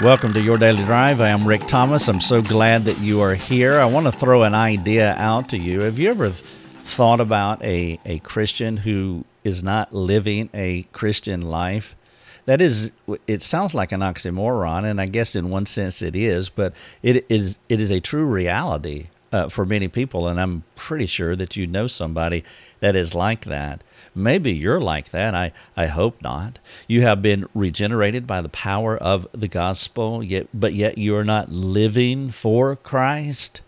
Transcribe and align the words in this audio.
Welcome 0.00 0.32
to 0.32 0.40
Your 0.40 0.56
Daily 0.56 0.82
Drive. 0.84 1.20
I 1.20 1.28
am 1.28 1.46
Rick 1.46 1.66
Thomas. 1.66 2.08
I'm 2.08 2.22
so 2.22 2.40
glad 2.40 2.86
that 2.86 2.98
you 3.00 3.20
are 3.20 3.34
here. 3.34 3.78
I 3.78 3.84
want 3.84 4.06
to 4.06 4.12
throw 4.12 4.44
an 4.44 4.54
idea 4.54 5.14
out 5.18 5.50
to 5.50 5.58
you. 5.58 5.82
Have 5.82 5.98
you 5.98 6.08
ever 6.08 6.30
thought 6.30 7.20
about 7.20 7.62
a, 7.62 8.00
a 8.06 8.18
Christian 8.20 8.78
who 8.78 9.26
is 9.44 9.62
not 9.62 9.94
living 9.94 10.48
a 10.54 10.84
Christian 10.84 11.42
life? 11.42 11.96
That 12.46 12.62
is, 12.62 12.92
it 13.28 13.42
sounds 13.42 13.74
like 13.74 13.92
an 13.92 14.00
oxymoron, 14.00 14.86
and 14.86 15.02
I 15.02 15.06
guess 15.06 15.36
in 15.36 15.50
one 15.50 15.66
sense 15.66 16.00
it 16.00 16.16
is, 16.16 16.48
but 16.48 16.72
it 17.02 17.26
is 17.28 17.58
it 17.68 17.78
is 17.78 17.90
a 17.90 18.00
true 18.00 18.24
reality 18.24 19.08
uh, 19.32 19.50
for 19.50 19.66
many 19.66 19.88
people, 19.88 20.28
and 20.28 20.40
I'm 20.40 20.64
pretty 20.76 21.06
sure 21.06 21.36
that 21.36 21.56
you 21.56 21.66
know 21.66 21.86
somebody 21.86 22.42
that 22.80 22.96
is 22.96 23.14
like 23.14 23.44
that. 23.44 23.84
Maybe 24.14 24.52
you're 24.52 24.80
like 24.80 25.10
that. 25.10 25.34
I, 25.34 25.52
I 25.76 25.86
hope 25.86 26.20
not. 26.22 26.58
You 26.88 27.02
have 27.02 27.22
been 27.22 27.46
regenerated 27.54 28.26
by 28.26 28.40
the 28.40 28.48
power 28.48 28.96
of 28.96 29.26
the 29.32 29.48
gospel, 29.48 30.22
yet 30.22 30.48
but 30.52 30.74
yet 30.74 30.98
you 30.98 31.14
are 31.16 31.24
not 31.24 31.52
living 31.52 32.30
for 32.30 32.76
Christ. 32.76 33.60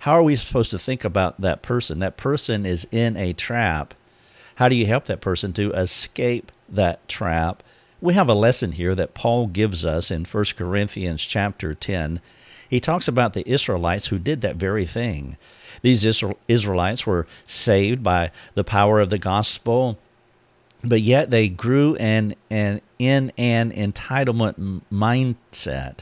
How 0.00 0.12
are 0.12 0.22
we 0.22 0.36
supposed 0.36 0.70
to 0.72 0.78
think 0.78 1.04
about 1.04 1.40
that 1.40 1.62
person? 1.62 2.00
That 2.00 2.16
person 2.16 2.66
is 2.66 2.86
in 2.90 3.16
a 3.16 3.32
trap. 3.32 3.94
How 4.56 4.68
do 4.68 4.76
you 4.76 4.86
help 4.86 5.04
that 5.06 5.20
person 5.20 5.52
to 5.54 5.72
escape 5.72 6.50
that 6.68 7.08
trap? 7.08 7.62
We 8.00 8.14
have 8.14 8.28
a 8.28 8.34
lesson 8.34 8.72
here 8.72 8.94
that 8.94 9.14
Paul 9.14 9.46
gives 9.46 9.84
us 9.84 10.10
in 10.10 10.24
1 10.24 10.44
Corinthians 10.56 11.22
chapter 11.22 11.74
10 11.74 12.20
he 12.68 12.80
talks 12.80 13.08
about 13.08 13.32
the 13.32 13.48
Israelites 13.48 14.08
who 14.08 14.18
did 14.18 14.40
that 14.40 14.56
very 14.56 14.84
thing. 14.84 15.36
These 15.82 16.04
Israelites 16.48 17.06
were 17.06 17.26
saved 17.44 18.02
by 18.02 18.30
the 18.54 18.64
power 18.64 19.00
of 19.00 19.10
the 19.10 19.18
gospel, 19.18 19.98
but 20.82 21.00
yet 21.00 21.30
they 21.30 21.48
grew 21.48 21.96
in, 21.96 22.34
in, 22.50 22.80
in 22.98 23.32
an 23.36 23.72
entitlement 23.72 24.82
mindset. 24.92 25.98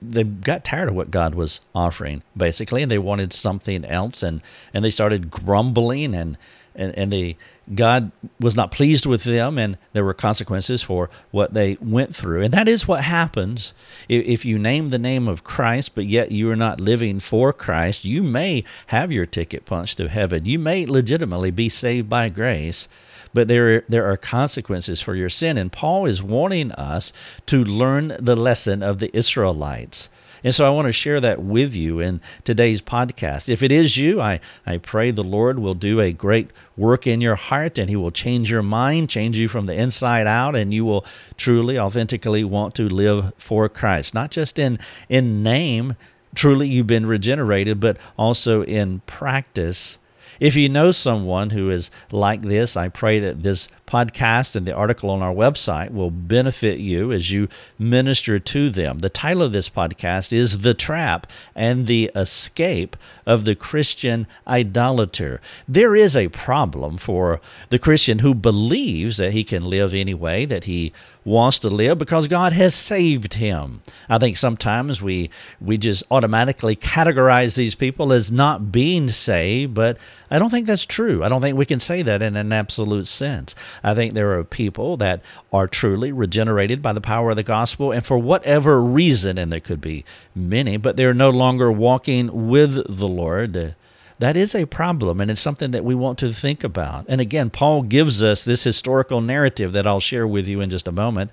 They 0.00 0.22
got 0.22 0.64
tired 0.64 0.88
of 0.90 0.94
what 0.94 1.10
God 1.10 1.34
was 1.34 1.60
offering, 1.74 2.22
basically, 2.36 2.82
and 2.82 2.90
they 2.90 2.98
wanted 2.98 3.32
something 3.32 3.84
else, 3.84 4.22
and, 4.22 4.40
and 4.72 4.84
they 4.84 4.90
started 4.90 5.30
grumbling 5.30 6.14
and 6.14 6.38
and, 6.76 6.96
and 6.96 7.12
they 7.12 7.36
God 7.74 8.12
was 8.40 8.54
not 8.54 8.70
pleased 8.70 9.06
with 9.06 9.24
them, 9.24 9.58
and 9.58 9.76
there 9.92 10.04
were 10.04 10.14
consequences 10.14 10.82
for 10.82 11.10
what 11.32 11.52
they 11.52 11.76
went 11.80 12.14
through. 12.14 12.42
And 12.42 12.54
that 12.54 12.68
is 12.68 12.86
what 12.86 13.02
happens 13.02 13.74
if 14.08 14.44
you 14.44 14.58
name 14.58 14.90
the 14.90 14.98
name 14.98 15.26
of 15.26 15.42
Christ, 15.42 15.94
but 15.94 16.06
yet 16.06 16.30
you 16.30 16.48
are 16.50 16.56
not 16.56 16.80
living 16.80 17.18
for 17.18 17.52
Christ. 17.52 18.04
You 18.04 18.22
may 18.22 18.62
have 18.88 19.10
your 19.10 19.26
ticket 19.26 19.64
punched 19.64 19.98
to 19.98 20.08
heaven. 20.08 20.46
You 20.46 20.58
may 20.58 20.86
legitimately 20.86 21.50
be 21.50 21.68
saved 21.68 22.08
by 22.08 22.28
grace, 22.28 22.86
but 23.34 23.48
there 23.48 23.82
there 23.88 24.08
are 24.08 24.16
consequences 24.16 25.02
for 25.02 25.16
your 25.16 25.28
sin. 25.28 25.58
And 25.58 25.72
Paul 25.72 26.06
is 26.06 26.22
warning 26.22 26.70
us 26.72 27.12
to 27.46 27.64
learn 27.64 28.16
the 28.20 28.36
lesson 28.36 28.82
of 28.82 29.00
the 29.00 29.14
Israelites. 29.16 30.08
And 30.44 30.54
so 30.54 30.66
I 30.66 30.70
want 30.70 30.86
to 30.86 30.92
share 30.92 31.20
that 31.20 31.42
with 31.42 31.74
you 31.74 32.00
in 32.00 32.20
today's 32.44 32.82
podcast. 32.82 33.48
If 33.48 33.62
it 33.62 33.72
is 33.72 33.96
you, 33.96 34.20
I, 34.20 34.40
I 34.66 34.78
pray 34.78 35.10
the 35.10 35.24
Lord 35.24 35.58
will 35.58 35.74
do 35.74 36.00
a 36.00 36.12
great 36.12 36.50
work 36.76 37.06
in 37.06 37.20
your 37.20 37.36
heart 37.36 37.78
and 37.78 37.88
He 37.88 37.96
will 37.96 38.10
change 38.10 38.50
your 38.50 38.62
mind, 38.62 39.10
change 39.10 39.38
you 39.38 39.48
from 39.48 39.66
the 39.66 39.74
inside 39.74 40.26
out, 40.26 40.54
and 40.56 40.72
you 40.72 40.84
will 40.84 41.04
truly, 41.36 41.78
authentically 41.78 42.44
want 42.44 42.74
to 42.76 42.88
live 42.88 43.32
for 43.38 43.68
Christ, 43.68 44.14
not 44.14 44.30
just 44.30 44.58
in, 44.58 44.78
in 45.08 45.42
name. 45.42 45.96
Truly, 46.34 46.68
you've 46.68 46.86
been 46.86 47.06
regenerated, 47.06 47.80
but 47.80 47.96
also 48.18 48.62
in 48.62 49.00
practice 49.06 49.98
if 50.40 50.56
you 50.56 50.68
know 50.68 50.90
someone 50.90 51.50
who 51.50 51.70
is 51.70 51.90
like 52.10 52.42
this, 52.42 52.76
I 52.76 52.88
pray 52.88 53.18
that 53.20 53.42
this 53.42 53.68
podcast 53.86 54.56
and 54.56 54.66
the 54.66 54.74
article 54.74 55.10
on 55.10 55.22
our 55.22 55.34
website 55.34 55.92
will 55.92 56.10
benefit 56.10 56.78
you 56.78 57.12
as 57.12 57.30
you 57.30 57.48
minister 57.78 58.38
to 58.38 58.70
them. 58.70 58.98
The 58.98 59.08
title 59.08 59.42
of 59.42 59.52
this 59.52 59.68
podcast 59.68 60.32
is 60.32 60.58
The 60.58 60.74
Trap 60.74 61.26
and 61.54 61.86
the 61.86 62.10
Escape 62.14 62.96
of 63.24 63.44
the 63.44 63.54
Christian 63.54 64.26
Idolater. 64.46 65.40
There 65.68 65.96
is 65.96 66.16
a 66.16 66.28
problem 66.28 66.98
for 66.98 67.40
the 67.68 67.78
Christian 67.78 68.20
who 68.20 68.34
believes 68.34 69.16
that 69.16 69.32
he 69.32 69.44
can 69.44 69.64
live 69.64 69.94
any 69.94 70.14
way 70.14 70.44
that 70.44 70.64
he 70.64 70.92
wants 71.26 71.58
to 71.58 71.68
live 71.68 71.98
because 71.98 72.28
God 72.28 72.52
has 72.52 72.74
saved 72.74 73.34
him. 73.34 73.82
I 74.08 74.16
think 74.18 74.36
sometimes 74.36 75.02
we 75.02 75.28
we 75.60 75.76
just 75.76 76.04
automatically 76.10 76.76
categorize 76.76 77.56
these 77.56 77.74
people 77.74 78.12
as 78.12 78.30
not 78.30 78.70
being 78.70 79.08
saved, 79.08 79.74
but 79.74 79.98
I 80.30 80.38
don't 80.38 80.50
think 80.50 80.66
that's 80.66 80.86
true. 80.86 81.24
I 81.24 81.28
don't 81.28 81.42
think 81.42 81.58
we 81.58 81.66
can 81.66 81.80
say 81.80 82.02
that 82.02 82.22
in 82.22 82.36
an 82.36 82.52
absolute 82.52 83.08
sense. 83.08 83.56
I 83.82 83.94
think 83.94 84.14
there 84.14 84.38
are 84.38 84.44
people 84.44 84.96
that 84.98 85.22
are 85.52 85.66
truly 85.66 86.12
regenerated 86.12 86.82
by 86.82 86.92
the 86.92 87.00
power 87.00 87.30
of 87.30 87.36
the 87.36 87.42
gospel 87.42 87.92
and 87.92 88.04
for 88.04 88.18
whatever 88.18 88.82
reason 88.82 89.38
and 89.38 89.52
there 89.52 89.60
could 89.60 89.80
be 89.80 90.04
many, 90.34 90.76
but 90.76 90.96
they're 90.96 91.14
no 91.14 91.30
longer 91.30 91.70
walking 91.70 92.48
with 92.48 92.74
the 92.88 93.08
Lord 93.08 93.74
that 94.18 94.36
is 94.36 94.54
a 94.54 94.64
problem, 94.66 95.20
and 95.20 95.30
it's 95.30 95.40
something 95.40 95.72
that 95.72 95.84
we 95.84 95.94
want 95.94 96.18
to 96.18 96.32
think 96.32 96.64
about. 96.64 97.04
And 97.08 97.20
again, 97.20 97.50
Paul 97.50 97.82
gives 97.82 98.22
us 98.22 98.44
this 98.44 98.64
historical 98.64 99.20
narrative 99.20 99.72
that 99.72 99.86
I'll 99.86 100.00
share 100.00 100.26
with 100.26 100.48
you 100.48 100.60
in 100.60 100.70
just 100.70 100.88
a 100.88 100.92
moment 100.92 101.30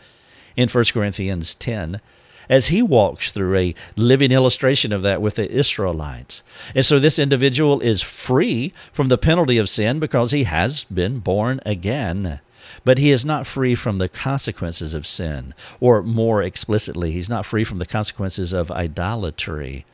in 0.56 0.68
1 0.68 0.86
Corinthians 0.86 1.56
10 1.56 2.02
as 2.50 2.68
he 2.68 2.82
walks 2.82 3.32
through 3.32 3.58
a 3.58 3.76
living 3.96 4.32
illustration 4.32 4.92
of 4.92 5.02
that 5.04 5.22
with 5.22 5.36
the 5.36 5.52
Israelites. 5.52 6.44
And 6.76 6.86
so 6.86 7.00
this 7.00 7.20
individual 7.20 7.80
is 7.82 8.02
free 8.02 8.74
from 8.92 9.08
the 9.08 9.18
penalty 9.18 9.58
of 9.58 9.70
sin 9.70 10.00
because 10.00 10.32
he 10.32 10.44
has 10.44 10.84
been 10.86 11.20
born 11.20 11.60
again. 11.66 12.40
But 12.86 12.98
he 12.98 13.12
is 13.12 13.26
not 13.26 13.48
free 13.48 13.76
from 13.76 13.98
the 13.98 14.10
consequences 14.10 14.94
of 14.94 15.08
sin, 15.08 15.54
or 15.80 16.02
more 16.02 16.42
explicitly, 16.42 17.12
he's 17.12 17.30
not 17.30 17.46
free 17.46 17.64
from 17.64 17.80
the 17.80 17.86
consequences 17.86 18.52
of 18.52 18.72
idolatry. 18.72 19.86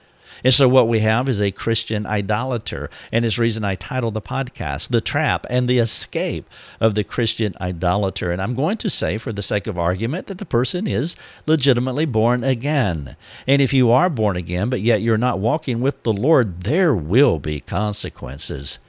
And 0.43 0.53
so 0.53 0.67
what 0.67 0.87
we 0.87 0.99
have 0.99 1.27
is 1.27 1.41
a 1.41 1.51
Christian 1.51 2.05
idolater. 2.05 2.89
And 3.11 3.25
his 3.25 3.39
reason 3.39 3.63
I 3.63 3.75
titled 3.75 4.13
the 4.13 4.21
podcast, 4.21 4.89
The 4.89 5.01
Trap 5.01 5.45
and 5.49 5.67
the 5.67 5.79
Escape 5.79 6.49
of 6.79 6.95
the 6.95 7.03
Christian 7.03 7.55
Idolater. 7.59 8.31
And 8.31 8.41
I'm 8.41 8.55
going 8.55 8.77
to 8.77 8.89
say, 8.89 9.17
for 9.17 9.31
the 9.31 9.41
sake 9.41 9.67
of 9.67 9.77
argument, 9.77 10.27
that 10.27 10.37
the 10.37 10.45
person 10.45 10.87
is 10.87 11.15
legitimately 11.45 12.05
born 12.05 12.43
again. 12.43 13.15
And 13.47 13.61
if 13.61 13.73
you 13.73 13.91
are 13.91 14.09
born 14.09 14.35
again, 14.35 14.69
but 14.69 14.81
yet 14.81 15.01
you're 15.01 15.17
not 15.17 15.39
walking 15.39 15.81
with 15.81 16.03
the 16.03 16.13
Lord, 16.13 16.63
there 16.63 16.95
will 16.95 17.39
be 17.39 17.59
consequences 17.59 18.79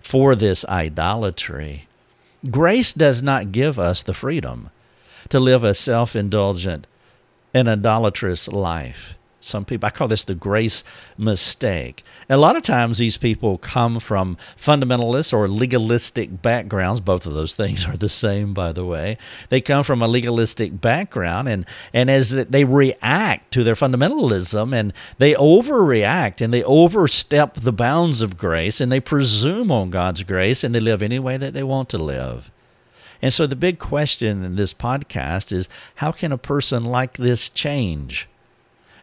for 0.00 0.34
this 0.34 0.64
idolatry. 0.66 1.86
Grace 2.50 2.92
does 2.92 3.22
not 3.22 3.52
give 3.52 3.78
us 3.78 4.02
the 4.02 4.14
freedom 4.14 4.70
to 5.28 5.38
live 5.38 5.62
a 5.62 5.74
self 5.74 6.16
indulgent 6.16 6.86
and 7.52 7.68
idolatrous 7.68 8.48
life. 8.48 9.14
Some 9.42 9.64
people, 9.64 9.86
I 9.86 9.90
call 9.90 10.06
this 10.06 10.24
the 10.24 10.34
grace 10.34 10.84
mistake. 11.16 12.04
A 12.28 12.36
lot 12.36 12.56
of 12.56 12.62
times, 12.62 12.98
these 12.98 13.16
people 13.16 13.56
come 13.56 13.98
from 13.98 14.36
fundamentalist 14.58 15.32
or 15.32 15.48
legalistic 15.48 16.42
backgrounds. 16.42 17.00
Both 17.00 17.24
of 17.24 17.32
those 17.32 17.54
things 17.54 17.86
are 17.86 17.96
the 17.96 18.10
same, 18.10 18.52
by 18.52 18.72
the 18.72 18.84
way. 18.84 19.16
They 19.48 19.62
come 19.62 19.82
from 19.82 20.02
a 20.02 20.08
legalistic 20.08 20.80
background, 20.80 21.48
and, 21.48 21.64
and 21.94 22.10
as 22.10 22.30
they 22.30 22.64
react 22.64 23.50
to 23.52 23.64
their 23.64 23.74
fundamentalism, 23.74 24.74
and 24.74 24.92
they 25.16 25.32
overreact 25.34 26.42
and 26.42 26.52
they 26.52 26.62
overstep 26.64 27.54
the 27.54 27.72
bounds 27.72 28.20
of 28.20 28.36
grace, 28.36 28.78
and 28.80 28.92
they 28.92 29.00
presume 29.00 29.72
on 29.72 29.88
God's 29.88 30.22
grace, 30.22 30.62
and 30.62 30.74
they 30.74 30.80
live 30.80 31.02
any 31.02 31.18
way 31.18 31.38
that 31.38 31.54
they 31.54 31.62
want 31.62 31.88
to 31.88 31.98
live. 31.98 32.50
And 33.22 33.32
so, 33.32 33.46
the 33.46 33.56
big 33.56 33.78
question 33.78 34.44
in 34.44 34.56
this 34.56 34.74
podcast 34.74 35.52
is 35.52 35.68
how 35.96 36.12
can 36.12 36.32
a 36.32 36.38
person 36.38 36.84
like 36.84 37.14
this 37.16 37.48
change? 37.48 38.28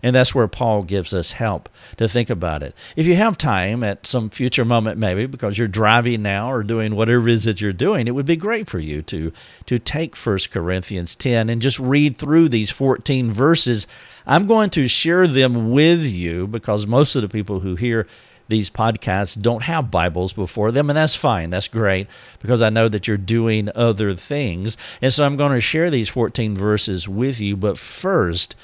And 0.04 0.16
that's 0.16 0.36
where 0.36 0.48
Paul 0.48 0.84
gives 0.84 1.14
us 1.14 1.34
help 1.34 1.70
to 1.98 2.08
think 2.08 2.30
about 2.30 2.64
it. 2.64 2.76
If 2.96 3.08
you 3.08 3.16
have 3.16 3.38
time 3.38 3.84
at 3.84 4.06
some 4.06 4.30
future 4.30 4.66
moment, 4.66 4.98
maybe 4.98 5.26
because 5.26 5.58
you're 5.58 5.68
driving 5.68 6.22
now 6.22 6.52
or 6.52 6.64
doing 6.64 6.96
whatever 6.96 7.28
it 7.28 7.34
is 7.34 7.44
that 7.46 7.62
you're 7.62 7.74
doing, 7.74 8.08
it 8.08 8.16
would 8.16 8.26
be 8.26 8.36
great 8.36 8.70
for 8.70 8.80
you 8.80 9.02
to, 9.04 9.32
to 9.66 9.80
take 9.80 10.16
1 10.16 10.40
Corinthians 10.52 11.16
10 11.16 11.50
and 11.50 11.62
just 11.62 11.80
read 11.80 12.18
through 12.18 12.50
these 12.50 12.72
14 12.72 13.32
verses. 13.32 13.88
I'm 14.26 14.46
going 14.46 14.70
to 14.72 14.88
share 14.88 15.28
them 15.28 15.72
with 15.72 16.04
you 16.04 16.48
because 16.48 16.86
most 16.86 17.16
of 17.16 17.22
the 17.22 17.30
people 17.30 17.62
who 17.62 17.76
hear 17.76 18.08
these 18.48 18.70
podcasts 18.70 19.40
don't 19.40 19.64
have 19.64 19.92
Bibles 19.92 20.34
before 20.34 20.72
them, 20.72 20.90
and 20.90 20.98
that's 20.98 21.16
fine. 21.16 21.50
That's 21.50 21.68
great 21.68 22.08
because 22.40 22.62
I 22.62 22.70
know 22.70 22.88
that 22.88 23.08
you're 23.08 23.18
doing 23.18 23.70
other 23.76 24.16
things. 24.16 24.78
And 25.02 25.14
so 25.14 25.26
I'm 25.26 25.38
going 25.38 25.52
to 25.52 25.62
share 25.62 25.90
these 25.90 26.10
14 26.10 26.56
verses 26.56 27.08
with 27.08 27.40
you. 27.40 27.58
But 27.58 27.78
first, 27.78 28.56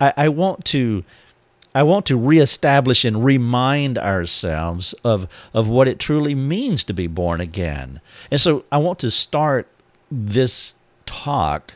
I, 0.00 0.12
I 0.16 0.28
want 0.28 0.64
to 0.66 1.04
I 1.74 1.82
want 1.82 2.06
to 2.06 2.16
reestablish 2.16 3.04
and 3.04 3.24
remind 3.24 3.98
ourselves 3.98 4.94
of, 5.04 5.28
of 5.52 5.68
what 5.68 5.86
it 5.86 5.98
truly 5.98 6.34
means 6.34 6.82
to 6.84 6.94
be 6.94 7.06
born 7.06 7.40
again. 7.40 8.00
And 8.30 8.40
so 8.40 8.64
I 8.72 8.78
want 8.78 8.98
to 9.00 9.10
start 9.10 9.68
this 10.10 10.74
talk 11.06 11.74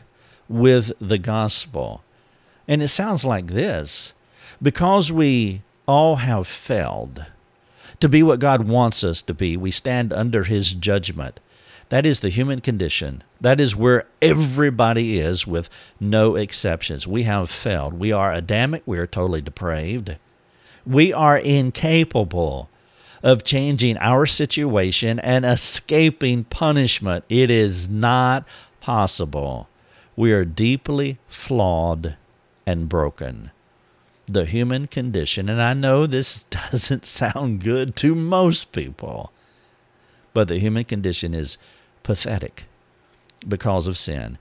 with 0.49 0.91
the 0.99 1.19
gospel. 1.19 2.03
And 2.67 2.81
it 2.81 2.89
sounds 2.89 3.23
like 3.23 3.47
this 3.47 4.13
because 4.61 5.11
we 5.11 5.61
all 5.87 6.17
have 6.17 6.47
failed 6.47 7.25
to 7.99 8.09
be 8.09 8.23
what 8.23 8.39
God 8.39 8.67
wants 8.67 9.03
us 9.03 9.21
to 9.21 9.33
be, 9.33 9.55
we 9.55 9.71
stand 9.71 10.11
under 10.11 10.43
his 10.43 10.73
judgment. 10.73 11.39
That 11.93 12.07
is 12.07 12.21
the 12.21 12.29
human 12.29 12.59
condition. 12.59 13.21
That 13.39 13.61
is 13.61 13.75
where 13.75 14.07
everybody 14.19 15.19
is, 15.19 15.45
with 15.45 15.69
no 15.99 16.35
exceptions. 16.35 17.05
We 17.05 17.21
have 17.21 17.51
failed. 17.51 17.93
We 17.93 18.11
are 18.11 18.33
Adamic. 18.33 18.81
We 18.87 18.97
are 18.97 19.05
totally 19.05 19.41
depraved. 19.41 20.17
We 20.87 21.13
are 21.13 21.37
incapable 21.37 22.71
of 23.21 23.43
changing 23.43 23.99
our 23.99 24.25
situation 24.25 25.19
and 25.19 25.45
escaping 25.45 26.45
punishment. 26.45 27.25
It 27.29 27.51
is 27.51 27.87
not 27.87 28.43
possible. 28.81 29.69
We 30.15 30.31
are 30.31 30.45
deeply 30.45 31.19
flawed 31.27 32.17
and 32.65 32.89
broken. 32.89 33.51
The 34.25 34.45
human 34.45 34.87
condition, 34.87 35.47
and 35.47 35.61
I 35.61 35.75
know 35.75 36.07
this 36.07 36.43
doesn't 36.71 37.05
sound 37.05 37.63
good 37.63 37.95
to 37.97 38.15
most 38.15 38.71
people, 38.71 39.31
but 40.33 40.47
the 40.47 40.57
human 40.57 40.85
condition 40.85 41.35
is 41.35 41.59
pathetic 42.03 42.65
because 43.47 43.87
of 43.87 43.97
sin. 43.97 44.37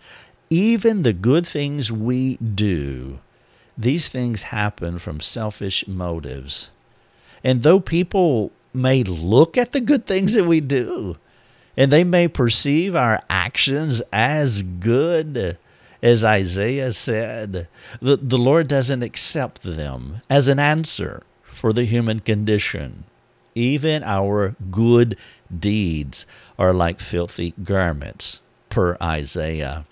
Even 0.50 1.03
the 1.03 1.12
good 1.12 1.47
things 1.47 1.91
we 1.91 2.37
do, 2.37 3.20
these 3.79 4.09
things 4.09 4.43
happen 4.44 4.99
from 4.99 5.20
selfish 5.20 5.87
motives. 5.88 6.70
And 7.43 7.62
though 7.62 7.81
people 7.81 8.53
may 8.75 9.03
look 9.03 9.56
at 9.56 9.73
the 9.73 9.81
good 9.81 10.06
things 10.06 10.35
that 10.35 10.44
we 10.44 10.61
do, 10.61 11.17
and 11.76 11.91
they 11.91 12.05
may 12.05 12.29
perceive 12.29 12.94
our 12.94 13.23
actions 13.31 14.03
as 14.12 14.62
good, 14.62 15.56
as 16.03 16.25
Isaiah 16.25 16.93
said, 16.93 17.69
the, 18.00 18.17
the 18.17 18.38
Lord 18.38 18.69
doesn't 18.69 19.03
accept 19.03 19.62
them 19.62 20.20
as 20.29 20.49
an 20.49 20.58
answer 20.58 21.23
for 21.44 21.73
the 21.73 21.85
human 21.85 22.20
condition. 22.20 23.05
Even 23.55 24.03
our 24.03 24.57
good 24.71 25.17
deeds 25.57 26.27
are 26.59 26.73
like 26.73 27.01
filthy 27.01 27.55
garments, 27.63 28.41
per 28.71 28.97
Isaiah. 29.03 29.85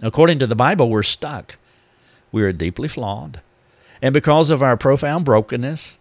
According 0.00 0.38
to 0.40 0.46
the 0.46 0.56
Bible, 0.56 0.88
we're 0.88 1.02
stuck. 1.02 1.56
We 2.32 2.42
are 2.42 2.52
deeply 2.52 2.88
flawed. 2.88 3.40
And 4.02 4.12
because 4.12 4.50
of 4.50 4.62
our 4.62 4.76
profound 4.76 5.24
brokenness, 5.24 5.98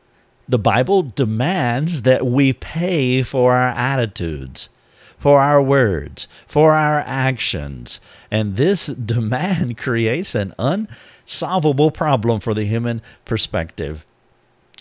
the 0.47 0.59
Bible 0.59 1.03
demands 1.03 2.01
that 2.01 2.25
we 2.25 2.53
pay 2.53 3.23
for 3.23 3.53
our 3.53 3.69
attitudes, 3.69 4.69
for 5.17 5.39
our 5.39 5.61
words, 5.61 6.27
for 6.47 6.73
our 6.73 6.99
actions. 6.99 8.01
And 8.29 8.57
this 8.57 8.87
demand 8.87 9.77
creates 9.77 10.35
an 10.35 10.53
unsolvable 10.59 11.91
problem 11.91 12.39
for 12.39 12.53
the 12.53 12.65
human 12.65 13.01
perspective. 13.25 14.05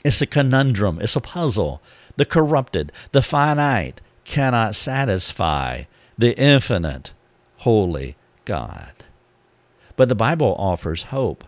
It's 0.05 0.23
a 0.23 0.27
conundrum, 0.27 0.99
it's 1.01 1.17
a 1.17 1.21
puzzle. 1.21 1.81
The 2.17 2.25
corrupted, 2.25 2.93
the 3.13 3.23
finite 3.23 4.01
cannot 4.25 4.75
satisfy 4.75 5.85
the 6.19 6.37
infinite, 6.39 7.13
holy 7.59 8.17
God. 8.45 8.93
But 9.97 10.09
the 10.09 10.15
Bible 10.15 10.55
offers 10.59 11.05
hope 11.05 11.45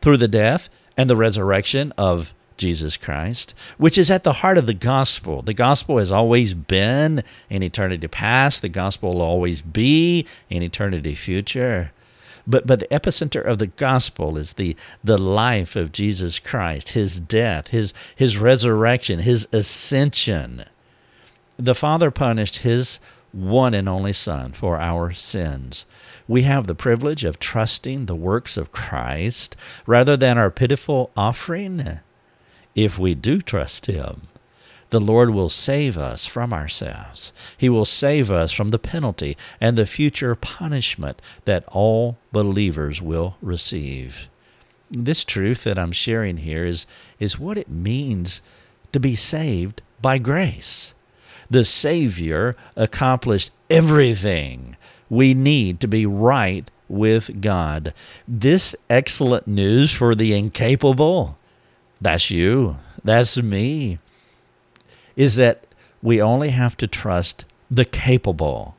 through 0.00 0.18
the 0.18 0.28
death 0.28 0.68
and 0.96 1.08
the 1.08 1.16
resurrection 1.16 1.92
of 1.96 2.34
Jesus 2.56 2.96
Christ, 2.96 3.54
which 3.78 3.98
is 3.98 4.10
at 4.10 4.22
the 4.22 4.34
heart 4.34 4.58
of 4.58 4.66
the 4.66 4.74
gospel. 4.74 5.42
The 5.42 5.54
gospel 5.54 5.98
has 5.98 6.12
always 6.12 6.54
been 6.54 7.22
in 7.50 7.62
eternity 7.62 8.06
past, 8.06 8.62
the 8.62 8.68
gospel 8.68 9.14
will 9.14 9.22
always 9.22 9.60
be 9.62 10.26
in 10.48 10.62
eternity 10.62 11.14
future. 11.14 11.92
But, 12.46 12.66
but 12.66 12.80
the 12.80 12.88
epicenter 12.88 13.44
of 13.44 13.58
the 13.58 13.68
gospel 13.68 14.36
is 14.36 14.54
the, 14.54 14.76
the 15.02 15.18
life 15.18 15.76
of 15.76 15.92
Jesus 15.92 16.38
Christ, 16.38 16.90
his 16.90 17.20
death, 17.20 17.68
his, 17.68 17.94
his 18.14 18.36
resurrection, 18.38 19.20
his 19.20 19.48
ascension. 19.52 20.64
The 21.56 21.74
Father 21.74 22.10
punished 22.10 22.58
his 22.58 23.00
one 23.34 23.74
and 23.74 23.88
only 23.88 24.12
Son 24.12 24.52
for 24.52 24.78
our 24.78 25.12
sins. 25.12 25.86
We 26.28 26.42
have 26.42 26.66
the 26.66 26.74
privilege 26.74 27.24
of 27.24 27.38
trusting 27.38 28.06
the 28.06 28.14
works 28.14 28.56
of 28.56 28.72
Christ 28.72 29.56
rather 29.86 30.16
than 30.16 30.38
our 30.38 30.50
pitiful 30.50 31.10
offering. 31.16 32.00
If 32.74 32.98
we 32.98 33.14
do 33.14 33.40
trust 33.40 33.86
Him, 33.86 34.28
the 34.94 35.00
Lord 35.00 35.30
will 35.30 35.48
save 35.48 35.98
us 35.98 36.24
from 36.24 36.52
ourselves. 36.52 37.32
He 37.58 37.68
will 37.68 37.84
save 37.84 38.30
us 38.30 38.52
from 38.52 38.68
the 38.68 38.78
penalty 38.78 39.36
and 39.60 39.76
the 39.76 39.86
future 39.86 40.36
punishment 40.36 41.20
that 41.46 41.64
all 41.66 42.16
believers 42.30 43.02
will 43.02 43.36
receive. 43.42 44.28
This 44.88 45.24
truth 45.24 45.64
that 45.64 45.80
I'm 45.80 45.90
sharing 45.90 46.36
here 46.36 46.64
is, 46.64 46.86
is 47.18 47.40
what 47.40 47.58
it 47.58 47.68
means 47.68 48.40
to 48.92 49.00
be 49.00 49.16
saved 49.16 49.82
by 50.00 50.18
grace. 50.18 50.94
The 51.50 51.64
Savior 51.64 52.54
accomplished 52.76 53.50
everything 53.68 54.76
we 55.10 55.34
need 55.34 55.80
to 55.80 55.88
be 55.88 56.06
right 56.06 56.70
with 56.88 57.40
God. 57.40 57.92
This 58.28 58.76
excellent 58.88 59.48
news 59.48 59.90
for 59.90 60.14
the 60.14 60.34
incapable, 60.34 61.36
that's 62.00 62.30
you, 62.30 62.76
that's 63.02 63.36
me, 63.36 63.98
is 65.16 65.36
that 65.36 65.66
we 66.02 66.20
only 66.20 66.50
have 66.50 66.76
to 66.78 66.86
trust 66.86 67.44
the 67.70 67.84
capable. 67.84 68.76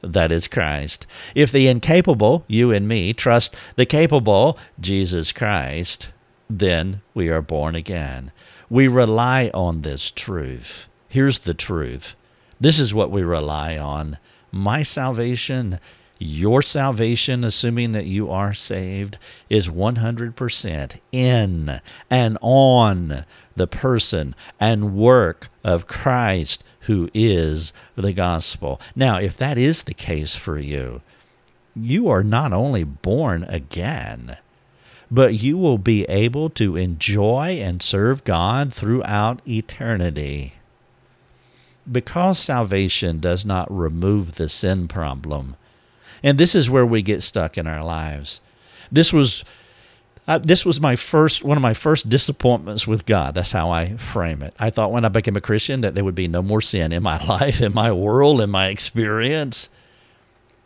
That 0.00 0.30
is 0.30 0.46
Christ. 0.46 1.06
If 1.34 1.50
the 1.50 1.66
incapable, 1.66 2.44
you 2.46 2.70
and 2.70 2.86
me, 2.86 3.12
trust 3.12 3.56
the 3.76 3.86
capable, 3.86 4.58
Jesus 4.78 5.32
Christ, 5.32 6.12
then 6.48 7.02
we 7.14 7.28
are 7.28 7.42
born 7.42 7.74
again. 7.74 8.30
We 8.70 8.86
rely 8.86 9.50
on 9.52 9.82
this 9.82 10.10
truth. 10.10 10.88
Here's 11.08 11.40
the 11.40 11.54
truth 11.54 12.16
this 12.60 12.78
is 12.80 12.92
what 12.92 13.10
we 13.10 13.22
rely 13.22 13.76
on 13.78 14.18
my 14.50 14.82
salvation, 14.82 15.78
your 16.18 16.62
salvation, 16.62 17.44
assuming 17.44 17.92
that 17.92 18.06
you 18.06 18.30
are 18.30 18.54
saved, 18.54 19.18
is 19.48 19.68
100% 19.68 21.00
in 21.12 21.80
and 22.10 22.38
on 22.40 23.24
the 23.54 23.66
person 23.66 24.34
and 24.58 24.96
work 24.96 25.48
of 25.62 25.86
Christ, 25.86 26.64
who 26.80 27.08
is 27.14 27.72
the 27.96 28.12
gospel. 28.12 28.80
Now, 28.96 29.18
if 29.18 29.36
that 29.36 29.58
is 29.58 29.84
the 29.84 29.94
case 29.94 30.34
for 30.34 30.58
you, 30.58 31.02
you 31.74 32.08
are 32.08 32.24
not 32.24 32.52
only 32.52 32.84
born 32.84 33.44
again, 33.44 34.38
but 35.10 35.34
you 35.34 35.56
will 35.56 35.78
be 35.78 36.04
able 36.04 36.50
to 36.50 36.76
enjoy 36.76 37.58
and 37.62 37.82
serve 37.82 38.24
God 38.24 38.72
throughout 38.72 39.40
eternity 39.46 40.54
because 41.90 42.38
salvation 42.38 43.18
does 43.18 43.44
not 43.44 43.74
remove 43.74 44.34
the 44.34 44.48
sin 44.48 44.88
problem. 44.88 45.56
And 46.22 46.38
this 46.38 46.54
is 46.54 46.70
where 46.70 46.86
we 46.86 47.02
get 47.02 47.22
stuck 47.22 47.58
in 47.58 47.66
our 47.66 47.84
lives. 47.84 48.40
This 48.90 49.12
was 49.12 49.44
uh, 50.26 50.38
this 50.38 50.66
was 50.66 50.80
my 50.80 50.94
first 50.94 51.42
one 51.42 51.56
of 51.56 51.62
my 51.62 51.74
first 51.74 52.08
disappointments 52.08 52.86
with 52.86 53.06
God. 53.06 53.34
That's 53.34 53.52
how 53.52 53.70
I 53.70 53.96
frame 53.96 54.42
it. 54.42 54.54
I 54.58 54.70
thought 54.70 54.92
when 54.92 55.04
I 55.04 55.08
became 55.08 55.36
a 55.36 55.40
Christian 55.40 55.80
that 55.80 55.94
there 55.94 56.04
would 56.04 56.14
be 56.14 56.28
no 56.28 56.42
more 56.42 56.60
sin 56.60 56.92
in 56.92 57.02
my 57.02 57.22
life, 57.24 57.60
in 57.60 57.72
my 57.72 57.92
world, 57.92 58.40
in 58.40 58.50
my 58.50 58.68
experience. 58.68 59.68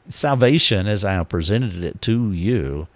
Salvation, 0.09 0.89
as 0.89 1.05
I 1.05 1.13
have 1.13 1.29
presented 1.29 1.85
it 1.85 2.03
to 2.03 2.33
you, 2.33 2.89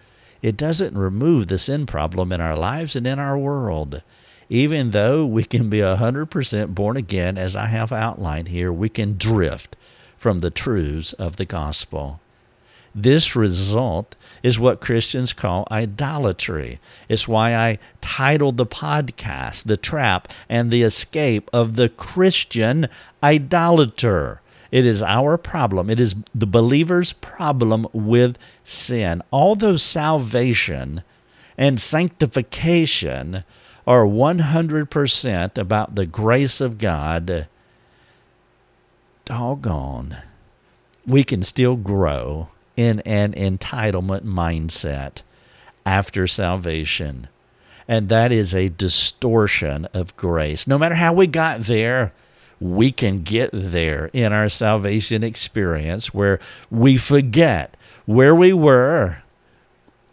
it 0.43 0.57
doesn't 0.57 0.99
remove 0.99 1.47
the 1.47 1.59
sin 1.59 1.87
problem 1.87 2.33
in 2.33 2.41
our 2.41 2.57
lives 2.57 2.97
and 2.97 3.07
in 3.07 3.21
our 3.21 3.39
world 3.39 4.03
even 4.49 4.91
though 4.91 5.27
we 5.27 5.45
can 5.45 5.69
be 5.69 5.79
100% 5.79 6.75
born 6.75 6.97
again, 6.97 7.37
as 7.37 7.57
I 7.57 7.67
have 7.67 7.93
outlined 7.93 8.49
here, 8.49 8.73
we 8.73 8.89
can 8.89 9.17
drift 9.17 9.77
from 10.17 10.39
the 10.39 10.51
truths 10.51 11.13
of 11.15 11.37
the 11.37 11.45
gospel. 11.45 12.21
This 12.99 13.37
result 13.37 14.17
is 14.43 14.59
what 14.59 14.81
Christians 14.81 15.35
call 15.35 15.69
idolatry. 15.71 16.81
It's 17.11 17.29
why 17.29 17.55
I 17.55 17.79
titled 18.01 18.57
the 18.57 18.65
podcast 18.65 19.65
The 19.65 19.77
Trap 19.77 20.33
and 20.49 20.71
the 20.71 20.83
Escape 20.83 21.51
of 21.53 21.77
the 21.77 21.91
Christian 21.91 22.89
Idolater. 23.23 24.41
It 24.73 24.87
is 24.87 25.03
our 25.03 25.37
problem. 25.37 25.91
It 25.91 26.01
is 26.01 26.17
the 26.35 26.47
believer's 26.47 27.13
problem 27.13 27.87
with 27.93 28.39
sin. 28.65 29.21
Although 29.31 29.77
salvation 29.77 31.03
and 31.59 31.79
sanctification 31.79 33.45
are 33.87 34.07
100% 34.07 35.59
about 35.59 35.97
the 35.97 36.07
grace 36.07 36.63
of 36.63 36.79
God, 36.79 37.47
doggone, 39.27 40.17
we 41.07 41.23
can 41.25 41.43
still 41.43 41.77
grow 41.77 42.49
in 42.77 43.01
an 43.01 43.33
entitlement 43.33 44.23
mindset 44.23 45.23
after 45.85 46.27
salvation. 46.27 47.29
And 47.89 48.09
that 48.09 48.33
is 48.33 48.55
a 48.55 48.69
distortion 48.69 49.87
of 49.95 50.17
grace. 50.17 50.67
No 50.67 50.77
matter 50.77 50.97
how 50.97 51.13
we 51.13 51.27
got 51.27 51.63
there, 51.63 52.13
we 52.61 52.91
can 52.91 53.23
get 53.23 53.51
there 53.53 54.11
in 54.13 54.33
our 54.33 54.49
salvation 54.49 55.23
experience 55.23 56.13
where 56.13 56.41
we 56.71 56.97
forget 56.97 57.77
where 58.07 58.35
we 58.35 58.53
were 58.53 59.19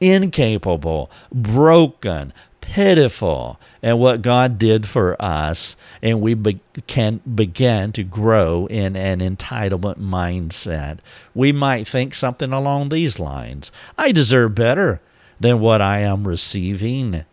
incapable, 0.02 1.10
broken, 1.32 2.34
pitiful 2.64 3.60
at 3.84 4.00
what 4.00 4.22
God 4.22 4.58
did 4.58 4.88
for 4.88 5.22
us, 5.22 5.76
and 6.02 6.22
we 6.22 6.34
be- 6.34 6.62
can 6.88 7.20
begin 7.36 7.92
to 7.92 8.04
grow 8.04 8.68
in 8.68 8.96
an 8.96 9.20
entitlement 9.20 9.98
mindset. 9.98 11.00
We 11.36 11.52
might 11.52 11.86
think 11.86 12.14
something 12.14 12.54
along 12.54 12.90
these 12.90 13.20
lines 13.20 13.72
I 13.98 14.14
deserve 14.14 14.56
better 14.56 15.02
than 15.40 15.60
what 15.60 15.82
I 15.82 16.00
am 16.00 16.26
receiving. 16.26 17.26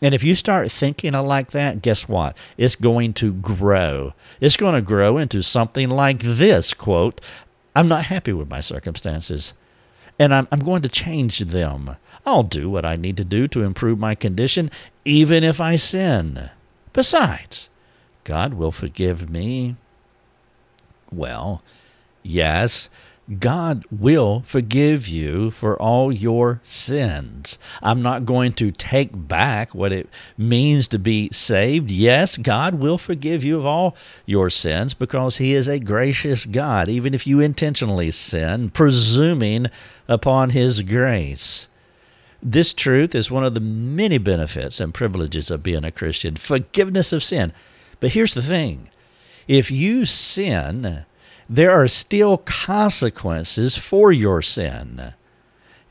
And 0.00 0.14
if 0.14 0.22
you 0.22 0.36
start 0.36 0.70
thinking 0.70 1.12
like 1.12 1.50
that, 1.50 1.82
guess 1.82 2.08
what? 2.08 2.36
It's 2.56 2.76
going 2.76 3.14
to 3.14 3.32
grow. 3.32 4.14
It's 4.40 4.56
going 4.56 4.74
to 4.74 4.80
grow 4.80 5.18
into 5.18 5.42
something 5.42 5.90
like 5.90 6.20
this 6.20 6.72
quote 6.72 7.20
I'm 7.74 7.88
not 7.88 8.04
happy 8.04 8.32
with 8.32 8.50
my 8.50 8.60
circumstances, 8.60 9.54
and 10.18 10.34
I'm, 10.34 10.48
I'm 10.50 10.60
going 10.60 10.82
to 10.82 10.88
change 10.88 11.38
them. 11.40 11.96
I'll 12.24 12.42
do 12.44 12.70
what 12.70 12.84
I 12.84 12.96
need 12.96 13.16
to 13.16 13.24
do 13.24 13.48
to 13.48 13.62
improve 13.62 13.98
my 13.98 14.14
condition, 14.14 14.70
even 15.04 15.42
if 15.42 15.60
I 15.60 15.76
sin. 15.76 16.50
Besides, 16.92 17.68
God 18.24 18.54
will 18.54 18.72
forgive 18.72 19.28
me. 19.28 19.76
Well, 21.10 21.62
yes, 22.22 22.88
God 23.38 23.84
will 23.90 24.42
forgive 24.46 25.08
you 25.08 25.50
for 25.50 25.80
all 25.80 26.12
your 26.12 26.60
sins. 26.64 27.58
I'm 27.82 28.02
not 28.02 28.26
going 28.26 28.52
to 28.54 28.70
take 28.70 29.10
back 29.12 29.74
what 29.74 29.92
it 29.92 30.08
means 30.36 30.88
to 30.88 30.98
be 30.98 31.28
saved. 31.32 31.90
Yes, 31.90 32.36
God 32.36 32.76
will 32.76 32.98
forgive 32.98 33.44
you 33.44 33.58
of 33.58 33.66
all 33.66 33.96
your 34.26 34.50
sins 34.50 34.94
because 34.94 35.38
He 35.38 35.54
is 35.54 35.68
a 35.68 35.78
gracious 35.78 36.46
God, 36.46 36.88
even 36.88 37.14
if 37.14 37.26
you 37.26 37.40
intentionally 37.40 38.10
sin, 38.10 38.70
presuming 38.70 39.66
upon 40.08 40.50
His 40.50 40.82
grace. 40.82 41.68
This 42.42 42.74
truth 42.74 43.14
is 43.14 43.30
one 43.30 43.44
of 43.44 43.54
the 43.54 43.60
many 43.60 44.18
benefits 44.18 44.80
and 44.80 44.92
privileges 44.92 45.50
of 45.50 45.62
being 45.62 45.84
a 45.84 45.92
Christian 45.92 46.34
forgiveness 46.36 47.12
of 47.12 47.22
sin. 47.22 47.52
But 48.00 48.14
here's 48.14 48.34
the 48.34 48.42
thing 48.42 48.88
if 49.46 49.70
you 49.70 50.04
sin, 50.04 51.04
there 51.48 51.70
are 51.70 51.88
still 51.88 52.38
consequences 52.38 53.76
for 53.76 54.12
your 54.12 54.42
sin. 54.42 55.14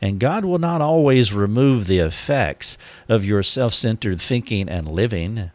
And 0.01 0.19
God 0.19 0.45
will 0.45 0.59
not 0.59 0.81
always 0.81 1.33
remove 1.33 1.85
the 1.85 1.99
effects 1.99 2.77
of 3.07 3.23
your 3.23 3.43
self 3.43 3.73
centered 3.73 4.19
thinking 4.19 4.67
and 4.67 4.87
living 4.87 5.51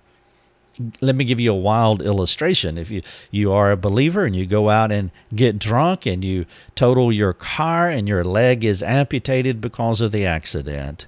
let 1.01 1.17
me 1.17 1.25
give 1.25 1.41
you 1.41 1.53
a 1.53 1.57
wild 1.57 2.03
illustration. 2.03 2.79
If 2.79 2.91
you, 2.91 3.03
you 3.31 3.53
are 3.53 3.71
a 3.71 3.77
believer 3.77 4.25
and 4.25 4.37
you 4.37 4.47
go 4.47 4.69
out 4.69 4.93
and 4.93 5.11
get 5.35 5.59
drunk 5.59 6.07
and 6.07 6.25
you 6.25 6.47
total 6.75 7.13
your 7.13 7.33
car 7.33 7.89
and 7.89 8.07
your 8.07 8.25
leg 8.25 8.65
is 8.65 8.83
amputated 8.83 9.61
because 9.61 10.01
of 10.01 10.13
the 10.13 10.27
accident, 10.27 11.07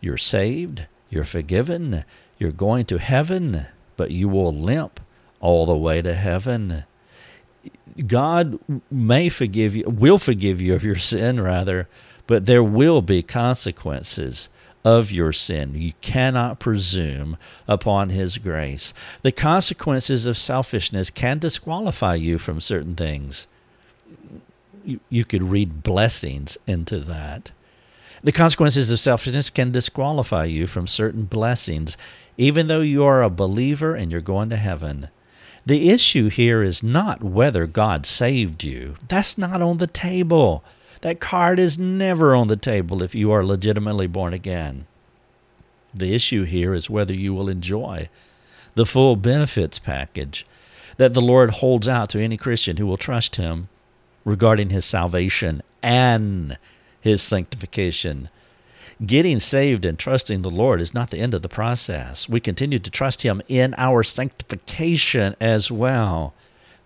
you're 0.00 0.18
saved, 0.18 0.86
you're 1.08 1.24
forgiven, 1.24 2.04
you're 2.38 2.52
going 2.52 2.84
to 2.86 2.98
heaven, 2.98 3.66
but 3.96 4.10
you 4.10 4.28
will 4.28 4.54
limp 4.54 5.00
all 5.40 5.66
the 5.66 5.76
way 5.76 6.02
to 6.02 6.14
heaven. 6.14 6.84
God 8.06 8.58
may 8.90 9.28
forgive 9.28 9.74
you, 9.76 9.84
will 9.84 10.18
forgive 10.18 10.60
you 10.60 10.74
of 10.74 10.84
your 10.84 10.96
sin, 10.96 11.40
rather, 11.40 11.88
but 12.26 12.46
there 12.46 12.62
will 12.62 13.02
be 13.02 13.22
consequences 13.22 14.48
of 14.84 15.10
your 15.10 15.32
sin. 15.32 15.74
You 15.74 15.92
cannot 16.00 16.58
presume 16.58 17.38
upon 17.66 18.10
His 18.10 18.38
grace. 18.38 18.92
The 19.22 19.32
consequences 19.32 20.26
of 20.26 20.36
selfishness 20.36 21.10
can 21.10 21.38
disqualify 21.38 22.16
you 22.16 22.38
from 22.38 22.60
certain 22.60 22.94
things. 22.94 23.46
You, 24.84 25.00
you 25.08 25.24
could 25.24 25.42
read 25.42 25.82
blessings 25.82 26.58
into 26.66 26.98
that. 27.00 27.52
The 28.22 28.32
consequences 28.32 28.90
of 28.90 29.00
selfishness 29.00 29.50
can 29.50 29.70
disqualify 29.70 30.44
you 30.44 30.66
from 30.66 30.86
certain 30.86 31.24
blessings, 31.24 31.96
even 32.36 32.66
though 32.66 32.80
you 32.80 33.04
are 33.04 33.22
a 33.22 33.30
believer 33.30 33.94
and 33.94 34.10
you're 34.10 34.20
going 34.20 34.50
to 34.50 34.56
heaven. 34.56 35.08
The 35.66 35.90
issue 35.90 36.28
here 36.28 36.62
is 36.62 36.82
not 36.82 37.22
whether 37.22 37.66
God 37.66 38.04
saved 38.04 38.64
you. 38.64 38.96
That's 39.08 39.38
not 39.38 39.62
on 39.62 39.78
the 39.78 39.86
table. 39.86 40.62
That 41.00 41.20
card 41.20 41.58
is 41.58 41.78
never 41.78 42.34
on 42.34 42.48
the 42.48 42.56
table 42.56 43.02
if 43.02 43.14
you 43.14 43.30
are 43.32 43.44
legitimately 43.44 44.06
born 44.06 44.32
again. 44.32 44.86
The 45.94 46.14
issue 46.14 46.44
here 46.44 46.74
is 46.74 46.90
whether 46.90 47.14
you 47.14 47.32
will 47.32 47.48
enjoy 47.48 48.08
the 48.74 48.86
full 48.86 49.16
benefits 49.16 49.78
package 49.78 50.46
that 50.96 51.14
the 51.14 51.22
Lord 51.22 51.50
holds 51.50 51.88
out 51.88 52.08
to 52.10 52.20
any 52.20 52.36
Christian 52.36 52.76
who 52.76 52.86
will 52.86 52.96
trust 52.96 53.36
Him 53.36 53.68
regarding 54.24 54.70
his 54.70 54.84
salvation 54.84 55.62
and 55.82 56.58
his 57.00 57.22
sanctification. 57.22 58.28
Getting 59.04 59.40
saved 59.40 59.84
and 59.84 59.98
trusting 59.98 60.42
the 60.42 60.50
Lord 60.50 60.80
is 60.80 60.94
not 60.94 61.10
the 61.10 61.18
end 61.18 61.34
of 61.34 61.42
the 61.42 61.48
process. 61.48 62.28
We 62.28 62.38
continue 62.38 62.78
to 62.78 62.90
trust 62.90 63.22
Him 63.22 63.42
in 63.48 63.74
our 63.76 64.02
sanctification 64.02 65.34
as 65.40 65.70
well. 65.70 66.34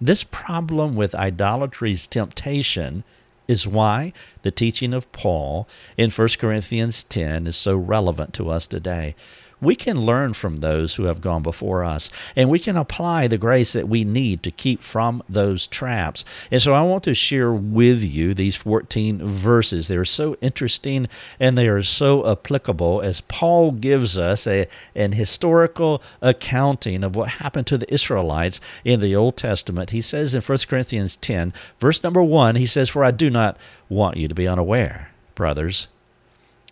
This 0.01 0.25
problem 0.25 0.95
with 0.97 1.15
idolatry's 1.15 2.07
temptation 2.07 3.05
is 3.47 3.67
why 3.67 4.13
the 4.43 4.51
teaching 4.51 4.95
of 4.95 5.11
Paul 5.13 5.69
in 5.97 6.11
1 6.11 6.29
Corinthians 6.39 7.05
10 7.05 7.47
is 7.47 7.57
so 7.57 7.77
relevant 7.77 8.33
to 8.35 8.51
us 8.51 8.67
today 8.67 9.15
we 9.61 9.75
can 9.75 10.01
learn 10.01 10.33
from 10.35 10.57
those 10.57 10.95
who 10.95 11.05
have 11.05 11.21
gone 11.21 11.43
before 11.43 11.83
us, 11.85 12.11
and 12.37 12.49
we 12.49 12.59
can 12.59 12.77
apply 12.77 13.27
the 13.27 13.39
grace 13.39 13.73
that 13.73 13.89
we 13.89 14.05
need 14.05 14.43
to 14.43 14.51
keep 14.51 14.83
from 14.83 15.23
those 15.29 15.67
traps. 15.67 16.25
And 16.51 16.63
so 16.63 16.75
I 16.75 16.83
want 16.83 17.05
to 17.05 17.15
share 17.15 17.53
with 17.53 18.03
you 18.03 18.35
these 18.35 18.57
14 18.57 19.27
verses. 19.27 19.89
They 19.89 19.97
are 19.97 20.05
so 20.05 20.37
interesting 20.41 21.09
and 21.41 21.57
they 21.57 21.69
are 21.69 21.83
so 21.83 22.31
applicable 22.31 23.01
as 23.01 23.23
Paul 23.23 23.73
gives 23.73 24.17
us 24.17 24.47
a, 24.47 24.67
an 24.95 25.13
historical 25.13 26.03
accounting 26.23 27.03
of 27.03 27.17
what 27.17 27.29
happened 27.29 27.67
to 27.69 27.79
the 27.79 27.93
Israelites 27.93 28.61
in 28.85 29.01
the 29.01 29.17
Old 29.17 29.37
Testament. 29.37 29.91
He 29.91 30.01
says 30.01 30.35
in 30.35 30.43
1 30.43 30.59
Corinthians 30.69 31.17
10, 31.17 31.53
verse 31.81 32.03
number 32.03 32.23
1, 32.23 32.57
he 32.57 32.67
says, 32.67 32.89
For 32.89 33.05
I 33.05 33.11
do 33.11 33.31
not 33.31 33.57
want 33.89 34.17
you 34.17 34.29
to 34.29 34.35
be 34.35 34.47
unaware, 34.47 35.11
brothers, 35.35 35.89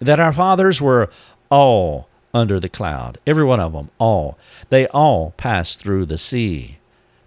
that 0.00 0.20
our 0.20 0.32
fathers 0.32 0.80
were 0.80 1.10
all 1.50 2.08
under 2.36 2.60
the 2.60 2.68
cloud. 2.68 3.16
Every 3.26 3.44
one 3.44 3.60
of 3.60 3.72
them, 3.72 3.90
all. 3.98 4.38
They 4.68 4.86
all 4.88 5.32
passed 5.38 5.80
through 5.80 6.04
the 6.04 6.18
sea. 6.18 6.76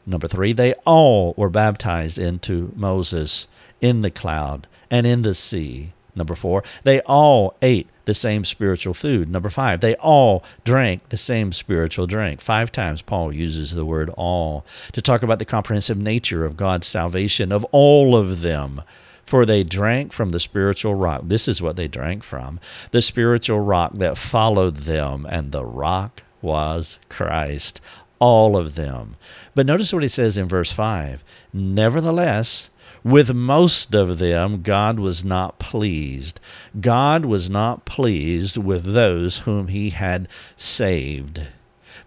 Number 0.06 0.28
three, 0.28 0.54
they 0.54 0.74
all 0.86 1.34
were 1.36 1.50
baptized 1.50 2.20
into 2.20 2.72
Moses 2.76 3.48
in 3.82 4.04
the 4.04 4.12
cloud 4.12 4.68
and 4.92 5.08
in 5.08 5.24
the 5.24 5.34
sea. 5.34 5.94
Number 6.16 6.36
four, 6.36 6.64
they 6.84 7.02
all 7.02 7.56
ate 7.62 7.90
the 8.06 8.14
same 8.14 8.46
spiritual 8.46 8.94
food. 8.94 9.30
Number 9.32 9.50
five, 9.50 9.80
they 9.80 9.96
all 9.96 10.44
drank 10.64 11.10
the 11.10 11.18
same 11.18 11.54
spiritual 11.54 12.06
drink. 12.06 12.40
Five 12.40 12.72
times 12.72 13.02
Paul 13.02 13.34
uses 13.34 13.74
the 13.74 13.86
word 13.86 14.10
all 14.12 14.66
to 14.92 15.02
talk 15.02 15.24
about 15.24 15.40
the 15.40 15.46
comprehensive 15.46 15.98
nature 15.98 16.46
of 16.46 16.58
God's 16.58 16.88
salvation 16.88 17.52
of 17.52 17.66
all 17.72 18.16
of 18.16 18.42
them 18.42 18.82
for 19.30 19.46
they 19.46 19.64
drank 19.64 20.12
from 20.12 20.30
the 20.30 20.40
spiritual 20.40 20.96
rock. 20.96 21.22
This 21.24 21.48
is 21.48 21.62
what 21.62 21.76
they 21.76 21.88
drank 21.88 22.24
from 22.24 22.60
the 22.90 23.00
spiritual 23.00 23.60
rock 23.60 23.92
that 23.94 24.18
followed 24.18 24.78
them, 24.78 25.28
and 25.30 25.52
the 25.52 25.64
rock 25.64 26.24
was 26.42 26.98
Christ. 27.10 27.80
All 28.18 28.58
of 28.58 28.74
them. 28.74 29.18
But 29.54 29.68
notice 29.68 29.94
what 29.94 30.02
he 30.02 30.10
says 30.10 30.36
in 30.36 30.48
verse 30.48 30.72
5 30.72 31.24
Nevertheless, 31.54 32.72
with 33.04 33.32
most 33.32 33.94
of 33.94 34.18
them, 34.18 34.64
God 34.64 35.00
was 35.00 35.24
not 35.24 35.60
pleased. 35.60 36.40
God 36.82 37.24
was 37.24 37.52
not 37.52 37.86
pleased 37.86 38.58
with 38.58 38.94
those 38.94 39.40
whom 39.40 39.68
he 39.68 39.92
had 39.92 40.28
saved 40.58 41.44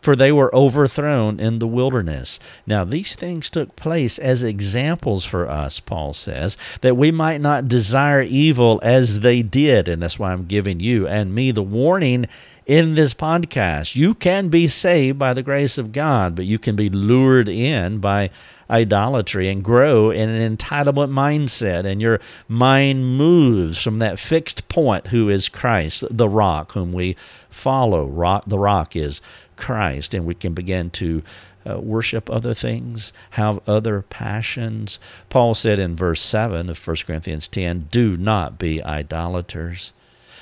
for 0.02 0.14
they 0.14 0.32
were 0.32 0.54
overthrown 0.54 1.40
in 1.40 1.60
the 1.60 1.66
wilderness. 1.66 2.38
Now, 2.66 2.84
these 2.84 3.14
things 3.14 3.48
took 3.48 3.76
place 3.76 4.18
as 4.18 4.42
examples 4.42 5.24
for 5.24 5.48
us, 5.48 5.80
Paul 5.80 6.12
says, 6.12 6.58
that 6.82 6.96
we 6.96 7.10
might 7.10 7.40
not 7.40 7.68
desire 7.68 8.22
evil 8.22 8.80
as 8.82 9.20
they 9.20 9.42
did. 9.42 9.88
And 9.88 10.02
that's 10.02 10.18
why 10.18 10.32
I'm 10.32 10.44
giving 10.46 10.80
you 10.80 11.06
and 11.06 11.34
me 11.34 11.52
the 11.52 11.62
warning 11.62 12.26
in 12.66 12.94
this 12.94 13.14
podcast. 13.14 13.94
You 13.96 14.14
can 14.14 14.48
be 14.48 14.66
saved 14.66 15.18
by 15.18 15.34
the 15.34 15.42
grace 15.42 15.78
of 15.78 15.92
God, 15.92 16.34
but 16.34 16.44
you 16.46 16.58
can 16.58 16.76
be 16.76 16.88
lured 16.88 17.48
in 17.48 17.98
by 17.98 18.30
idolatry 18.70 19.48
and 19.48 19.62
grow 19.62 20.10
in 20.10 20.28
an 20.28 20.56
entitlement 20.56 21.10
mindset, 21.10 21.84
and 21.84 22.00
your 22.00 22.18
mind 22.48 23.16
moves 23.18 23.82
from 23.82 23.98
that 23.98 24.18
fixed 24.18 24.66
point, 24.68 25.08
who 25.08 25.28
is 25.28 25.48
Christ, 25.48 26.04
the 26.10 26.28
rock, 26.28 26.72
whom 26.72 26.92
we 26.92 27.16
follow. 27.50 28.06
Rock, 28.06 28.44
the 28.46 28.58
rock 28.58 28.96
is 28.96 29.20
Christ, 29.62 30.12
and 30.12 30.26
we 30.26 30.34
can 30.34 30.54
begin 30.54 30.90
to 30.90 31.22
uh, 31.64 31.78
worship 31.78 32.28
other 32.28 32.52
things, 32.52 33.12
have 33.30 33.60
other 33.68 34.02
passions. 34.02 34.98
Paul 35.30 35.54
said 35.54 35.78
in 35.78 35.94
verse 35.94 36.20
7 36.20 36.68
of 36.68 36.86
1 36.86 36.96
Corinthians 37.06 37.46
10 37.46 37.88
do 37.90 38.16
not 38.16 38.58
be 38.58 38.82
idolaters. 38.82 39.92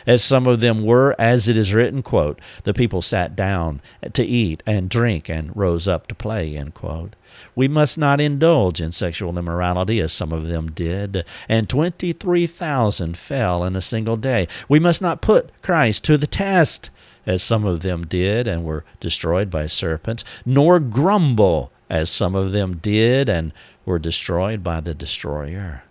As 0.06 0.24
some 0.24 0.46
of 0.46 0.60
them 0.60 0.82
were, 0.82 1.14
as 1.18 1.46
it 1.46 1.58
is 1.58 1.74
written, 1.74 2.02
quote, 2.02 2.40
the 2.64 2.72
people 2.72 3.02
sat 3.02 3.36
down 3.36 3.82
to 4.14 4.24
eat 4.24 4.62
and 4.66 4.88
drink 4.88 5.28
and 5.28 5.54
rose 5.54 5.86
up 5.86 6.06
to 6.06 6.14
play, 6.14 6.56
end 6.56 6.72
quote. 6.72 7.14
We 7.54 7.68
must 7.68 7.98
not 7.98 8.20
indulge 8.20 8.80
in 8.80 8.92
sexual 8.92 9.38
immorality 9.38 10.00
as 10.00 10.14
some 10.14 10.32
of 10.32 10.48
them 10.48 10.70
did, 10.70 11.26
and 11.50 11.68
23,000 11.68 13.18
fell 13.18 13.62
in 13.62 13.76
a 13.76 13.82
single 13.82 14.16
day. 14.16 14.48
We 14.68 14.80
must 14.80 15.02
not 15.02 15.20
put 15.20 15.50
Christ 15.60 16.02
to 16.04 16.16
the 16.16 16.26
test 16.26 16.88
as 17.30 17.44
some 17.44 17.64
of 17.64 17.82
them 17.82 18.04
did 18.04 18.48
and 18.48 18.64
were 18.64 18.84
destroyed 18.98 19.50
by 19.50 19.64
serpents, 19.66 20.24
nor 20.44 20.80
grumble, 20.80 21.70
as 21.88 22.10
some 22.10 22.34
of 22.34 22.50
them 22.50 22.78
did 22.78 23.28
and 23.28 23.52
were 23.84 24.00
destroyed 24.00 24.64
by 24.64 24.80
the 24.80 24.94
destroyer. 24.94 25.84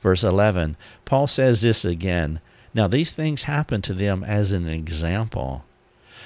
Verse 0.00 0.22
11, 0.22 0.76
Paul 1.04 1.26
says 1.26 1.62
this 1.62 1.84
again. 1.84 2.40
Now, 2.72 2.86
these 2.86 3.10
things 3.10 3.44
happen 3.44 3.82
to 3.82 3.92
them 3.92 4.22
as 4.22 4.52
an 4.52 4.68
example, 4.68 5.64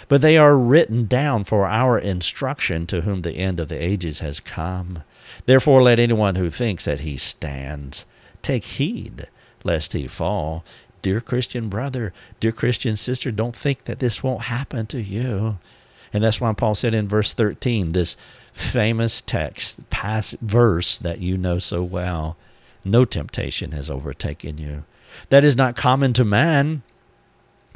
but 0.08 0.20
they 0.20 0.36
are 0.36 0.58
written 0.58 1.06
down 1.06 1.44
for 1.44 1.66
our 1.66 1.98
instruction 1.98 2.86
to 2.88 3.00
whom 3.00 3.22
the 3.22 3.36
end 3.36 3.58
of 3.58 3.68
the 3.68 3.82
ages 3.82 4.18
has 4.18 4.38
come. 4.38 5.02
Therefore, 5.46 5.82
let 5.82 5.98
anyone 5.98 6.34
who 6.34 6.50
thinks 6.50 6.84
that 6.84 7.00
he 7.00 7.16
stands 7.16 8.04
take 8.42 8.64
heed 8.64 9.28
lest 9.64 9.94
he 9.94 10.06
fall. 10.06 10.62
Dear 11.02 11.20
Christian 11.20 11.68
brother, 11.68 12.12
dear 12.40 12.52
Christian 12.52 12.96
sister, 12.96 13.30
don't 13.30 13.56
think 13.56 13.84
that 13.84 13.98
this 13.98 14.22
won't 14.22 14.42
happen 14.42 14.86
to 14.86 15.02
you. 15.02 15.58
And 16.12 16.22
that's 16.22 16.40
why 16.40 16.52
Paul 16.52 16.74
said 16.74 16.94
in 16.94 17.08
verse 17.08 17.34
13, 17.34 17.92
this 17.92 18.16
famous 18.52 19.20
text, 19.20 19.88
past 19.90 20.36
verse 20.40 20.98
that 20.98 21.18
you 21.18 21.36
know 21.36 21.58
so 21.58 21.82
well, 21.82 22.36
no 22.84 23.04
temptation 23.04 23.72
has 23.72 23.90
overtaken 23.90 24.58
you. 24.58 24.84
That 25.30 25.44
is 25.44 25.56
not 25.56 25.76
common 25.76 26.12
to 26.14 26.24
man. 26.24 26.82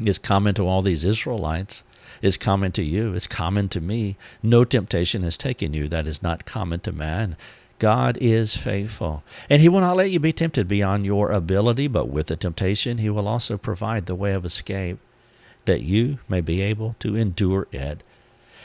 It's 0.00 0.18
common 0.18 0.54
to 0.54 0.66
all 0.66 0.82
these 0.82 1.04
Israelites. 1.04 1.82
It's 2.22 2.36
common 2.36 2.72
to 2.72 2.82
you. 2.82 3.14
It's 3.14 3.26
common 3.26 3.68
to 3.70 3.80
me. 3.80 4.16
No 4.42 4.64
temptation 4.64 5.22
has 5.22 5.36
taken 5.36 5.74
you 5.74 5.88
that 5.88 6.06
is 6.06 6.22
not 6.22 6.44
common 6.44 6.80
to 6.80 6.92
man. 6.92 7.36
God 7.78 8.16
is 8.20 8.56
faithful. 8.56 9.22
And 9.50 9.60
He 9.60 9.68
will 9.68 9.80
not 9.80 9.96
let 9.96 10.10
you 10.10 10.20
be 10.20 10.32
tempted 10.32 10.66
beyond 10.66 11.04
your 11.04 11.30
ability, 11.30 11.88
but 11.88 12.08
with 12.08 12.28
the 12.28 12.36
temptation, 12.36 12.98
He 12.98 13.10
will 13.10 13.28
also 13.28 13.58
provide 13.58 14.06
the 14.06 14.14
way 14.14 14.32
of 14.32 14.44
escape 14.44 14.98
that 15.66 15.82
you 15.82 16.18
may 16.28 16.40
be 16.40 16.62
able 16.62 16.96
to 17.00 17.16
endure 17.16 17.66
it. 17.72 18.02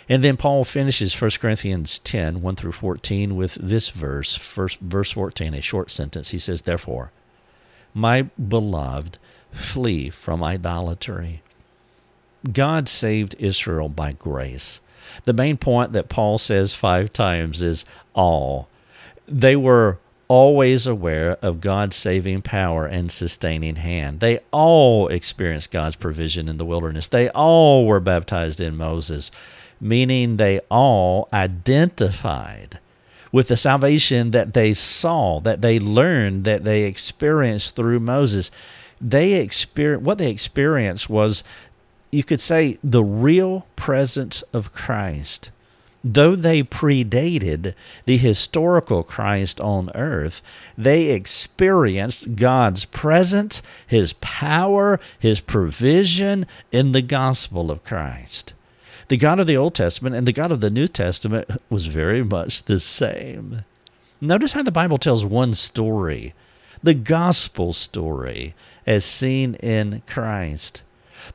And 0.08 0.24
then 0.24 0.38
Paul 0.38 0.65
finishes 0.65 1.20
1 1.20 1.32
Corinthians 1.39 2.00
10, 2.00 2.41
1 2.41 2.56
through 2.56 2.72
14, 2.72 3.36
with 3.36 3.56
this 3.56 3.89
verse, 3.89 4.36
first, 4.36 4.80
verse 4.80 5.12
14, 5.12 5.53
a 5.53 5.62
short 5.62 5.91
sentence. 5.91 6.30
He 6.30 6.39
says, 6.39 6.63
Therefore, 6.63 7.12
my 7.94 8.24
beloved, 8.24 9.18
flee 9.51 10.10
from 10.10 10.44
idolatry. 10.44 11.41
God 12.51 12.89
saved 12.89 13.36
Israel 13.38 13.89
by 13.89 14.13
grace. 14.13 14.82
The 15.24 15.34
main 15.34 15.58
point 15.58 15.94
that 15.94 16.10
Paul 16.10 16.38
says 16.38 16.74
five 16.74 17.13
times 17.13 17.62
is 17.62 17.86
all. 18.13 18.68
They 19.28 19.56
were 19.56 19.98
always 20.28 20.88
aware 20.88 21.38
of 21.42 21.60
God's 21.60 21.96
saving 21.96 22.42
power 22.42 22.86
and 22.86 23.12
sustaining 23.12 23.75
hand. 23.75 24.22
They 24.22 24.40
all 24.51 25.10
experienced 25.10 25.72
God's 25.72 25.98
provision 25.98 26.48
in 26.48 26.56
the 26.56 26.66
wilderness. 26.66 27.10
They 27.10 27.30
all 27.30 27.86
were 27.86 28.00
baptized 28.00 28.62
in 28.62 28.78
Moses, 28.78 29.30
meaning 29.82 30.38
they 30.38 30.62
all 30.70 31.28
identified 31.34 32.80
with 33.32 33.48
the 33.50 33.58
salvation 33.58 34.32
that 34.32 34.54
they 34.54 34.74
saw, 34.74 35.40
that 35.42 35.62
they 35.62 35.80
learned, 35.80 36.46
that 36.46 36.63
they 36.63 36.84
experienced 36.84 37.75
through 37.75 38.00
Moses. 38.00 38.51
They 39.01 39.34
experience 39.34 40.04
what 40.04 40.18
they 40.18 40.30
experienced 40.30 41.10
was 41.10 41.44
you 42.12 42.24
could 42.24 42.42
say 42.42 42.78
the 42.84 43.04
real 43.04 43.66
presence 43.75 44.44
of 44.54 44.74
Christ. 44.74 45.51
Though 46.03 46.36
they 46.36 46.63
predated 46.63 47.75
the 48.05 48.17
historical 48.17 49.03
Christ 49.03 49.62
on 49.62 49.91
earth, 49.93 50.41
they 50.75 51.10
experienced 51.10 52.36
God's 52.36 52.86
presence, 52.86 53.62
His 53.86 54.13
power, 54.13 55.00
His 55.20 55.41
provision 55.41 56.48
in 56.72 56.91
the 56.91 57.03
gospel 57.03 57.70
of 57.70 57.84
Christ. 57.84 58.53
The 59.10 59.17
God 59.17 59.39
of 59.39 59.48
the 59.48 59.58
Old 59.58 59.75
Testament 59.75 60.15
and 60.15 60.27
the 60.27 60.34
God 60.34 60.51
of 60.51 60.62
the 60.62 60.70
New 60.70 60.88
Testament 60.88 61.48
was 61.70 61.86
very 61.86 62.24
much 62.24 62.63
the 62.63 62.79
same. 62.79 63.63
Notice 64.20 64.53
how 64.53 64.63
the 64.63 64.72
Bible 64.72 64.98
tells 64.98 65.25
one 65.25 65.53
story, 65.53 66.34
the 66.81 66.93
gospel 66.93 67.74
story, 67.74 68.55
as 68.87 69.05
seen 69.05 69.55
in 69.55 70.01
Christ. 70.07 70.81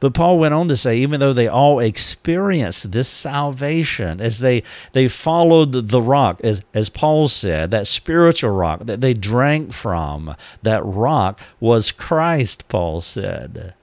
But 0.00 0.14
Paul 0.14 0.38
went 0.38 0.54
on 0.54 0.68
to 0.68 0.76
say, 0.76 0.98
even 0.98 1.20
though 1.20 1.32
they 1.32 1.48
all 1.48 1.78
experienced 1.78 2.92
this 2.92 3.08
salvation, 3.08 4.20
as 4.20 4.40
they, 4.40 4.62
they 4.92 5.08
followed 5.08 5.72
the 5.72 6.02
rock, 6.02 6.40
as, 6.42 6.62
as 6.74 6.90
Paul 6.90 7.28
said, 7.28 7.70
that 7.70 7.86
spiritual 7.86 8.50
rock 8.50 8.86
that 8.86 9.00
they 9.00 9.14
drank 9.14 9.72
from, 9.72 10.34
that 10.62 10.84
rock 10.84 11.40
was 11.60 11.92
Christ, 11.92 12.68
Paul 12.68 13.00
said. 13.00 13.74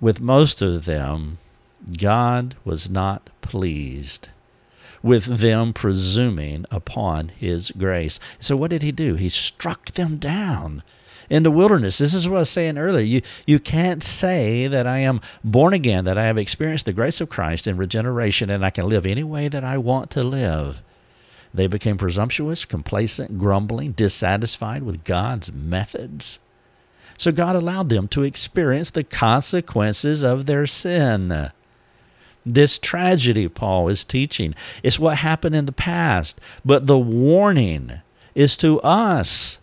With 0.00 0.20
most 0.20 0.62
of 0.62 0.84
them, 0.84 1.38
God 1.96 2.56
was 2.64 2.90
not 2.90 3.30
pleased 3.40 4.30
with 5.02 5.38
them 5.38 5.72
presuming 5.72 6.66
upon 6.70 7.28
his 7.28 7.70
grace. 7.70 8.18
So, 8.40 8.56
what 8.56 8.70
did 8.70 8.82
he 8.82 8.92
do? 8.92 9.14
He 9.14 9.28
struck 9.28 9.92
them 9.92 10.16
down 10.16 10.82
in 11.30 11.42
the 11.42 11.50
wilderness. 11.50 11.98
This 11.98 12.14
is 12.14 12.28
what 12.28 12.36
I 12.36 12.40
was 12.40 12.50
saying 12.50 12.78
earlier. 12.78 13.04
You, 13.04 13.22
you 13.46 13.58
can't 13.58 14.02
say 14.02 14.66
that 14.66 14.86
I 14.86 14.98
am 14.98 15.20
born 15.42 15.72
again, 15.72 16.04
that 16.04 16.18
I 16.18 16.24
have 16.24 16.38
experienced 16.38 16.86
the 16.86 16.92
grace 16.92 17.20
of 17.20 17.28
Christ 17.28 17.66
in 17.66 17.76
regeneration, 17.76 18.50
and 18.50 18.64
I 18.64 18.70
can 18.70 18.88
live 18.88 19.06
any 19.06 19.24
way 19.24 19.48
that 19.48 19.64
I 19.64 19.78
want 19.78 20.10
to 20.12 20.22
live. 20.22 20.82
They 21.52 21.66
became 21.66 21.96
presumptuous, 21.96 22.64
complacent, 22.64 23.38
grumbling, 23.38 23.92
dissatisfied 23.92 24.82
with 24.82 25.04
God's 25.04 25.52
methods. 25.52 26.38
So 27.16 27.32
God 27.32 27.56
allowed 27.56 27.88
them 27.88 28.08
to 28.08 28.24
experience 28.24 28.90
the 28.90 29.04
consequences 29.04 30.22
of 30.22 30.46
their 30.46 30.66
sin. 30.66 31.50
This 32.44 32.78
tragedy, 32.78 33.48
Paul 33.48 33.88
is 33.88 34.04
teaching, 34.04 34.54
is 34.82 35.00
what 35.00 35.18
happened 35.18 35.56
in 35.56 35.66
the 35.66 35.72
past, 35.72 36.40
but 36.64 36.86
the 36.86 36.98
warning 36.98 38.00
is 38.34 38.56
to 38.58 38.80
us 38.82 39.58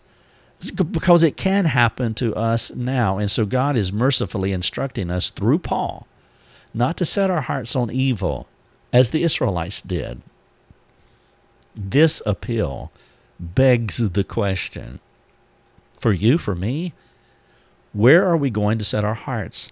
because 0.74 1.22
it 1.22 1.36
can 1.36 1.66
happen 1.66 2.14
to 2.14 2.34
us 2.34 2.74
now. 2.74 3.18
And 3.18 3.30
so 3.30 3.44
God 3.44 3.76
is 3.76 3.92
mercifully 3.92 4.52
instructing 4.52 5.10
us 5.10 5.30
through 5.30 5.58
Paul 5.58 6.06
not 6.74 6.96
to 6.96 7.04
set 7.04 7.30
our 7.30 7.42
hearts 7.42 7.76
on 7.76 7.90
evil 7.90 8.48
as 8.92 9.10
the 9.10 9.22
Israelites 9.22 9.80
did. 9.80 10.20
This 11.74 12.20
appeal 12.26 12.92
begs 13.38 13.98
the 14.10 14.24
question 14.24 15.00
for 15.98 16.12
you, 16.12 16.36
for 16.36 16.54
me, 16.54 16.92
where 17.92 18.28
are 18.28 18.36
we 18.36 18.50
going 18.50 18.78
to 18.78 18.84
set 18.84 19.04
our 19.04 19.14
hearts? 19.14 19.70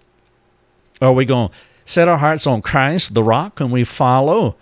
Are 1.01 1.13
we 1.13 1.25
going 1.25 1.49
to 1.49 1.55
set 1.85 2.09
our 2.09 2.19
hearts 2.19 2.47
on 2.47 2.63
Christ, 2.63 3.15
the 3.15 3.23
rock, 3.23 3.61
and 3.61 3.73
we 3.73 3.85
follow? 3.85 4.57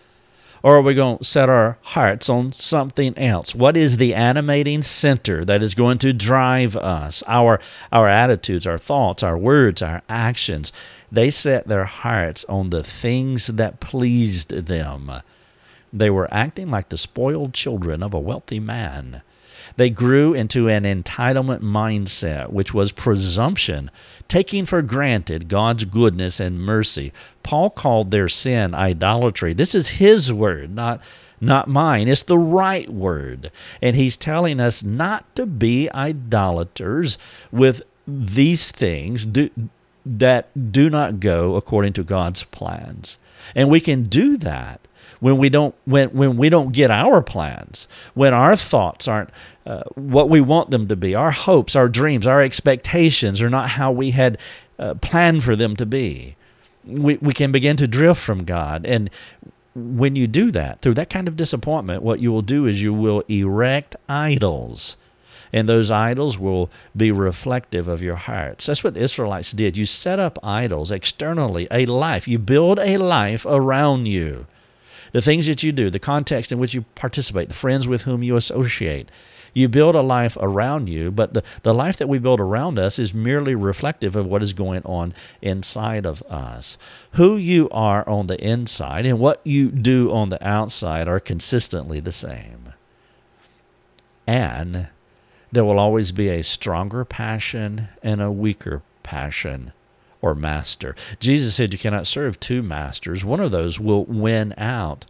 Or 0.62 0.77
are 0.77 0.83
we 0.83 0.94
going 0.94 1.18
to 1.18 1.25
set 1.25 1.49
our 1.49 1.79
hearts 1.83 2.29
on 2.29 2.53
something 2.53 3.16
else? 3.16 3.55
What 3.55 3.77
is 3.77 3.96
the 3.96 4.14
animating 4.14 4.83
center 4.83 5.44
that 5.44 5.62
is 5.62 5.75
going 5.75 5.99
to 5.99 6.12
drive 6.12 6.77
us? 6.77 7.23
Our, 7.27 7.61
our 7.90 8.09
attitudes, 8.09 8.66
our 8.66 8.79
thoughts, 8.79 9.23
our 9.23 9.38
words, 9.38 9.81
our 9.81 10.03
actions. 10.09 10.73
They 11.11 11.31
set 11.31 11.66
their 11.66 11.87
hearts 11.87 12.44
on 12.44 12.70
the 12.70 12.85
things 12.85 13.46
that 13.49 13.81
pleased 13.81 14.51
them. 14.51 15.11
They 15.92 16.11
were 16.11 16.29
acting 16.33 16.70
like 16.70 16.90
the 16.90 16.99
spoiled 16.99 17.55
children 17.55 18.03
of 18.03 18.14
a 18.14 18.20
wealthy 18.20 18.61
man. 18.61 19.23
They 19.77 19.91
grew 19.91 20.35
into 20.35 20.69
an 20.69 20.85
entitlement 20.85 21.61
mindset, 21.61 22.51
which 22.51 22.75
was 22.75 22.93
presumption, 22.93 23.91
taking 24.29 24.67
for 24.67 24.83
granted 24.83 25.49
God's 25.49 25.85
goodness 25.85 26.41
and 26.41 26.61
mercy. 26.61 27.13
Paul 27.43 27.71
called 27.71 28.11
their 28.11 28.29
sin 28.29 28.75
idolatry. 28.75 29.53
This 29.53 29.75
is 29.75 29.91
his 29.91 30.33
word, 30.33 30.75
not 30.75 31.01
not 31.41 31.69
mine. 31.69 32.07
It's 32.07 32.23
the 32.23 32.39
right 32.39 32.89
word. 32.91 33.51
And 33.81 33.97
he's 33.97 34.17
telling 34.17 34.61
us 34.61 34.83
not 34.83 35.35
to 35.37 35.47
be 35.47 35.91
idolaters 35.95 37.17
with 37.51 37.81
these 38.07 38.71
things 38.71 39.25
do, 39.25 39.49
that 40.05 40.73
do 40.73 40.91
not 40.91 41.21
go 41.21 41.57
according 41.57 41.95
to 41.95 42.05
God's 42.05 42.45
plans. 42.45 43.19
And 43.55 43.71
we 43.71 43.81
can 43.81 44.05
do 44.05 44.37
that 44.39 44.81
when 45.20 45.38
we 45.38 45.48
don't 45.48 45.74
when 45.85 46.09
when 46.11 46.37
we 46.37 46.48
don't 46.48 46.72
get 46.72 46.90
our 46.90 47.22
plans, 47.22 47.87
when 48.14 48.35
our 48.35 48.56
thoughts 48.56 49.06
aren't 49.06 49.30
uh, 49.66 49.83
what 49.94 50.28
we 50.28 50.40
want 50.40 50.70
them 50.70 50.88
to 50.88 50.96
be, 50.96 51.14
our 51.14 51.30
hopes, 51.30 51.76
our 51.76 51.88
dreams, 51.88 52.26
our 52.26 52.42
expectations 52.42 53.40
are 53.40 53.50
not 53.50 53.70
how 53.70 53.92
we 53.92 54.11
had 54.11 54.38
uh, 54.78 54.94
planned 54.94 55.44
for 55.44 55.54
them 55.54 55.76
to 55.76 55.87
be. 55.87 56.37
We 56.85 57.16
we 57.18 57.33
can 57.33 57.52
begin 57.52 57.76
to 57.76 57.87
drift 57.87 58.20
from 58.20 58.44
God 58.44 58.85
and 58.87 59.11
when 59.74 60.16
you 60.16 60.26
do 60.26 60.50
that, 60.50 60.80
through 60.80 60.94
that 60.94 61.11
kind 61.11 61.28
of 61.28 61.37
disappointment, 61.37 62.02
what 62.02 62.18
you 62.18 62.33
will 62.33 62.42
do 62.42 62.66
is 62.66 62.83
you 62.83 62.92
will 62.92 63.22
erect 63.28 63.94
idols 64.09 64.96
and 65.52 65.68
those 65.68 65.90
idols 65.90 66.38
will 66.38 66.70
be 66.96 67.11
reflective 67.11 67.88
of 67.88 68.02
your 68.02 68.16
hearts. 68.16 68.66
That's 68.66 68.85
what 68.85 68.94
the 68.94 69.00
Israelites 69.00 69.52
did. 69.52 69.76
You 69.76 69.87
set 69.87 70.18
up 70.18 70.38
idols 70.42 70.90
externally, 70.90 71.66
a 71.70 71.87
life. 71.87 72.28
You 72.28 72.38
build 72.38 72.78
a 72.78 72.96
life 72.98 73.46
around 73.46 74.06
you 74.06 74.46
the 75.12 75.23
things 75.23 75.46
that 75.46 75.62
you 75.62 75.73
do, 75.73 75.90
the 75.90 75.99
context 75.99 76.53
in 76.53 76.59
which 76.59 76.75
you 76.75 76.83
participate, 76.94 77.49
the 77.49 77.55
friends 77.55 77.88
with 77.88 78.03
whom 78.03 78.23
you 78.23 78.37
associate. 78.37 79.11
You 79.53 79.68
build 79.68 79.96
a 79.96 80.01
life 80.01 80.37
around 80.40 80.88
you, 80.88 81.11
but 81.11 81.35
the, 81.35 81.42
the 81.62 81.75
life 81.75 81.96
that 81.96 82.09
we 82.09 82.18
build 82.18 82.40
around 82.40 82.79
us 82.79 82.99
is 82.99 83.12
merely 83.12 83.55
reflective 83.55 84.14
of 84.14 84.27
what 84.27 84.42
is 84.42 84.53
going 84.53 84.83
on 84.85 85.12
inside 85.42 86.07
of 86.07 86.23
us. 86.23 86.79
Who 87.12 87.37
you 87.37 87.68
are 87.70 88.09
on 88.09 88.29
the 88.29 88.40
inside 88.40 89.07
and 89.07 89.18
what 89.18 89.40
you 89.44 89.70
do 89.70 90.12
on 90.12 90.29
the 90.29 90.46
outside 90.46 91.09
are 91.09 91.18
consistently 91.18 91.99
the 91.99 92.12
same. 92.12 92.75
And 94.27 94.88
there 95.51 95.64
will 95.64 95.81
always 95.81 96.12
be 96.12 96.29
a 96.29 96.42
stronger 96.42 97.05
passion 97.05 97.88
and 98.03 98.23
a 98.23 98.31
weaker 98.31 98.83
passion 99.03 99.73
or 100.22 100.35
master. 100.35 100.94
Jesus 101.18 101.54
said 101.54 101.72
you 101.72 101.78
cannot 101.78 102.06
serve 102.06 102.38
two 102.38 102.62
masters. 102.62 103.24
One 103.24 103.40
of 103.40 103.50
those 103.50 103.80
will 103.80 104.04
win 104.04 104.54
out. 104.59 105.06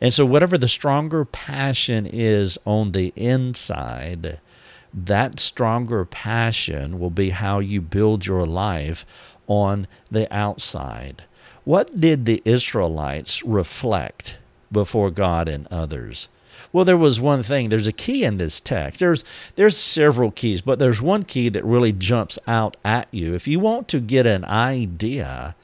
And 0.00 0.12
so, 0.12 0.26
whatever 0.26 0.58
the 0.58 0.68
stronger 0.68 1.24
passion 1.24 2.06
is 2.06 2.58
on 2.64 2.92
the 2.92 3.12
inside, 3.14 4.40
that 4.92 5.38
stronger 5.40 6.04
passion 6.04 6.98
will 6.98 7.10
be 7.10 7.30
how 7.30 7.60
you 7.60 7.80
build 7.80 8.26
your 8.26 8.44
life 8.44 9.06
on 9.46 9.86
the 10.10 10.32
outside. 10.34 11.24
What 11.64 12.00
did 12.00 12.24
the 12.24 12.42
Israelites 12.44 13.44
reflect 13.44 14.38
before 14.72 15.10
God 15.10 15.48
and 15.48 15.68
others? 15.70 16.28
Well, 16.72 16.84
there 16.84 16.96
was 16.96 17.20
one 17.20 17.42
thing. 17.42 17.68
There's 17.68 17.86
a 17.86 17.92
key 17.92 18.24
in 18.24 18.38
this 18.38 18.58
text. 18.60 19.00
There's 19.00 19.24
there's 19.56 19.76
several 19.76 20.30
keys, 20.30 20.62
but 20.62 20.78
there's 20.78 21.02
one 21.02 21.22
key 21.22 21.48
that 21.50 21.64
really 21.64 21.92
jumps 21.92 22.38
out 22.46 22.76
at 22.84 23.08
you. 23.10 23.34
If 23.34 23.46
you 23.46 23.60
want 23.60 23.88
to 23.88 24.00
get 24.00 24.26
an 24.26 24.44
idea 24.46 25.54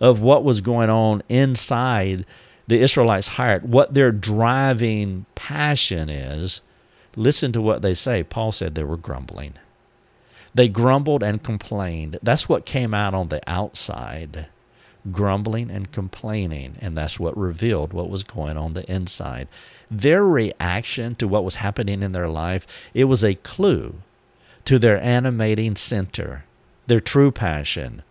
of 0.00 0.20
what 0.20 0.44
was 0.44 0.60
going 0.60 0.90
on 0.90 1.22
inside 1.28 2.26
the 2.66 2.80
Israelites' 2.80 3.28
heart, 3.28 3.64
what 3.64 3.94
their 3.94 4.12
driving 4.12 5.24
passion 5.34 6.08
is, 6.08 6.60
listen 7.16 7.52
to 7.52 7.62
what 7.62 7.82
they 7.82 7.94
say. 7.94 8.22
Paul 8.22 8.52
said 8.52 8.74
they 8.74 8.84
were 8.84 8.96
grumbling. 8.96 9.54
They 10.54 10.68
grumbled 10.68 11.22
and 11.22 11.42
complained. 11.42 12.18
That's 12.22 12.48
what 12.48 12.66
came 12.66 12.92
out 12.92 13.14
on 13.14 13.28
the 13.28 13.40
outside 13.46 14.48
grumbling 15.10 15.70
and 15.70 15.90
complaining, 15.90 16.76
and 16.80 16.96
that's 16.96 17.18
what 17.18 17.36
revealed 17.36 17.92
what 17.92 18.10
was 18.10 18.22
going 18.22 18.56
on 18.56 18.74
the 18.74 18.90
inside. 18.90 19.48
Their 19.90 20.24
reaction 20.24 21.14
to 21.16 21.26
what 21.26 21.44
was 21.44 21.56
happening 21.56 22.02
in 22.02 22.12
their 22.12 22.28
life, 22.28 22.66
it 22.94 23.04
was 23.04 23.24
a 23.24 23.34
clue 23.34 23.94
to 24.64 24.78
their 24.78 25.02
animating 25.02 25.76
center, 25.76 26.44
their 26.86 27.00
true 27.00 27.32
passion, 27.32 28.02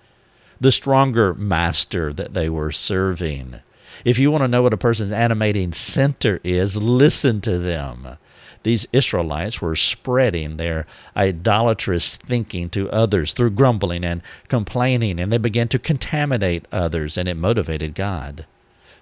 the 0.60 0.72
stronger 0.72 1.34
master 1.34 2.12
that 2.14 2.34
they 2.34 2.50
were 2.50 2.72
serving. 2.72 3.62
If 4.04 4.20
you 4.20 4.32
want 4.32 4.44
to 4.44 4.48
know 4.48 4.62
what 4.62 4.74
a 4.74 4.78
person's 4.78 5.12
animating 5.12 5.72
center 5.72 6.40
is, 6.44 6.82
listen 6.82 7.42
to 7.42 7.58
them 7.58 8.18
these 8.64 8.88
Israelites 8.92 9.62
were 9.62 9.76
spreading 9.76 10.58
their 10.58 10.86
idolatrous 11.16 12.18
thinking 12.18 12.70
to 12.70 12.90
others 12.92 13.34
through 13.34 13.52
grumbling 13.52 14.04
and 14.06 14.22
complaining, 14.48 15.20
and 15.20 15.32
they 15.32 15.38
began 15.38 15.68
to 15.70 15.80
contaminate 15.80 16.68
others, 16.72 17.18
and 17.18 17.28
it 17.28 17.36
motivated 17.36 17.96
God 17.96 18.46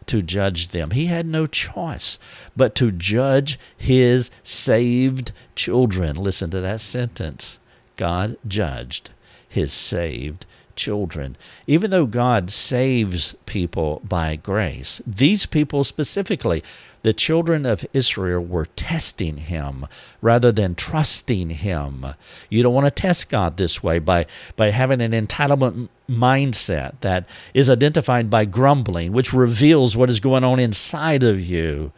to 0.06 0.22
judge 0.22 0.70
them. 0.70 0.92
He 0.92 1.06
had 1.06 1.26
no 1.26 1.46
choice 1.46 2.18
but 2.58 2.74
to 2.76 2.92
judge 2.92 3.60
his 3.78 4.32
saved 4.44 5.32
children. 5.56 6.16
Listen 6.16 6.50
to 6.50 6.62
that 6.62 6.82
sentence 6.82 7.60
God 7.96 8.38
judged 8.48 9.12
his 9.50 9.74
saved 9.74 10.46
children. 10.76 11.36
Even 11.68 11.92
though 11.92 12.06
God 12.06 12.50
saves 12.50 13.36
people 13.46 14.02
by 14.08 14.38
grace, 14.38 15.02
these 15.06 15.46
people 15.46 15.84
specifically 15.84 16.64
the 17.02 17.14
children 17.14 17.66
of 17.66 17.86
Israel 17.94 18.44
were 18.44 18.66
testing 18.66 19.38
him 19.38 19.86
rather 20.22 20.52
than 20.52 20.76
trusting 20.76 21.50
him. 21.50 22.06
You 22.50 22.62
don't 22.62 22.74
want 22.74 22.88
to 22.88 22.92
test 22.92 23.30
God 23.30 23.58
this 23.58 23.82
way 23.82 24.00
by, 24.00 24.26
by 24.56 24.72
having 24.72 25.02
an 25.02 25.12
entitlement 25.12 25.88
mindset 26.10 26.96
that 27.02 27.28
is 27.54 27.70
identified 27.70 28.30
by 28.30 28.46
grumbling, 28.46 29.14
which 29.14 29.34
reveals 29.34 29.96
what 29.96 30.10
is 30.10 30.20
going 30.20 30.44
on 30.44 30.60
inside 30.60 31.24
of 31.24 31.40
you. 31.40 31.94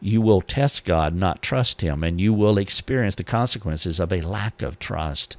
You 0.00 0.20
will 0.20 0.42
test 0.42 0.84
God, 0.84 1.14
not 1.14 1.42
trust 1.42 1.80
Him, 1.80 2.04
and 2.04 2.20
you 2.20 2.32
will 2.32 2.58
experience 2.58 3.14
the 3.14 3.24
consequences 3.24 3.98
of 3.98 4.12
a 4.12 4.20
lack 4.20 4.62
of 4.62 4.78
trust. 4.78 5.36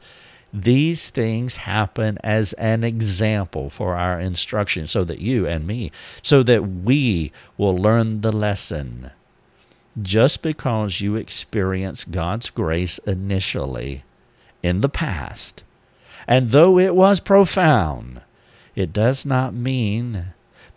These 0.58 1.10
things 1.10 1.58
happen 1.58 2.18
as 2.24 2.54
an 2.54 2.86
example 2.86 3.70
for 3.70 3.94
our 3.94 4.18
instruction 4.18 4.88
so 4.88 5.04
that 5.04 5.20
you 5.20 5.46
and 5.46 5.68
me, 5.68 5.92
so 6.22 6.44
that 6.44 6.62
we 6.64 7.34
will 7.58 7.76
learn 7.76 8.22
the 8.22 8.32
lesson. 8.32 9.12
Just 10.02 10.42
because 10.42 11.02
you 11.02 11.18
experience 11.18 12.06
God's 12.06 12.50
grace 12.50 13.00
initially 13.00 14.06
in 14.64 14.80
the 14.80 14.88
past, 14.88 15.66
and 16.26 16.52
though 16.52 16.80
it 16.80 16.96
was 16.96 17.20
profound, 17.20 18.22
it 18.76 18.94
does 18.94 19.26
not 19.26 19.54
mean 19.54 20.28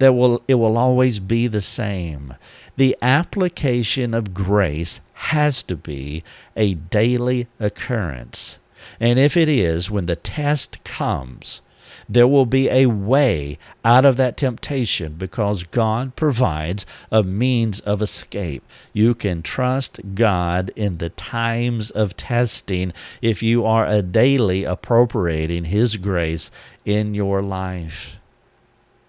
that 0.00 0.12
will, 0.12 0.42
it 0.48 0.56
will 0.56 0.76
always 0.76 1.20
be 1.20 1.46
the 1.46 1.60
same. 1.60 2.34
The 2.76 2.96
application 3.00 4.12
of 4.12 4.34
grace 4.34 5.00
has 5.12 5.62
to 5.64 5.76
be 5.76 6.24
a 6.56 6.74
daily 6.74 7.46
occurrence. 7.60 8.58
And 9.00 9.18
if 9.18 9.36
it 9.36 9.48
is, 9.48 9.90
when 9.90 10.06
the 10.06 10.16
test 10.16 10.82
comes, 10.84 11.60
there 12.08 12.26
will 12.26 12.46
be 12.46 12.70
a 12.70 12.86
way 12.86 13.58
out 13.84 14.04
of 14.04 14.16
that 14.16 14.36
temptation 14.36 15.14
because 15.14 15.62
God 15.64 16.16
provides 16.16 16.86
a 17.12 17.22
means 17.22 17.80
of 17.80 18.00
escape. 18.00 18.64
You 18.92 19.14
can 19.14 19.42
trust 19.42 20.00
God 20.14 20.70
in 20.74 20.98
the 20.98 21.10
times 21.10 21.90
of 21.90 22.16
testing 22.16 22.92
if 23.20 23.42
you 23.42 23.64
are 23.66 23.86
a 23.86 24.00
daily 24.00 24.64
appropriating 24.64 25.66
His 25.66 25.96
grace 25.96 26.50
in 26.86 27.14
your 27.14 27.42
life. 27.42 28.16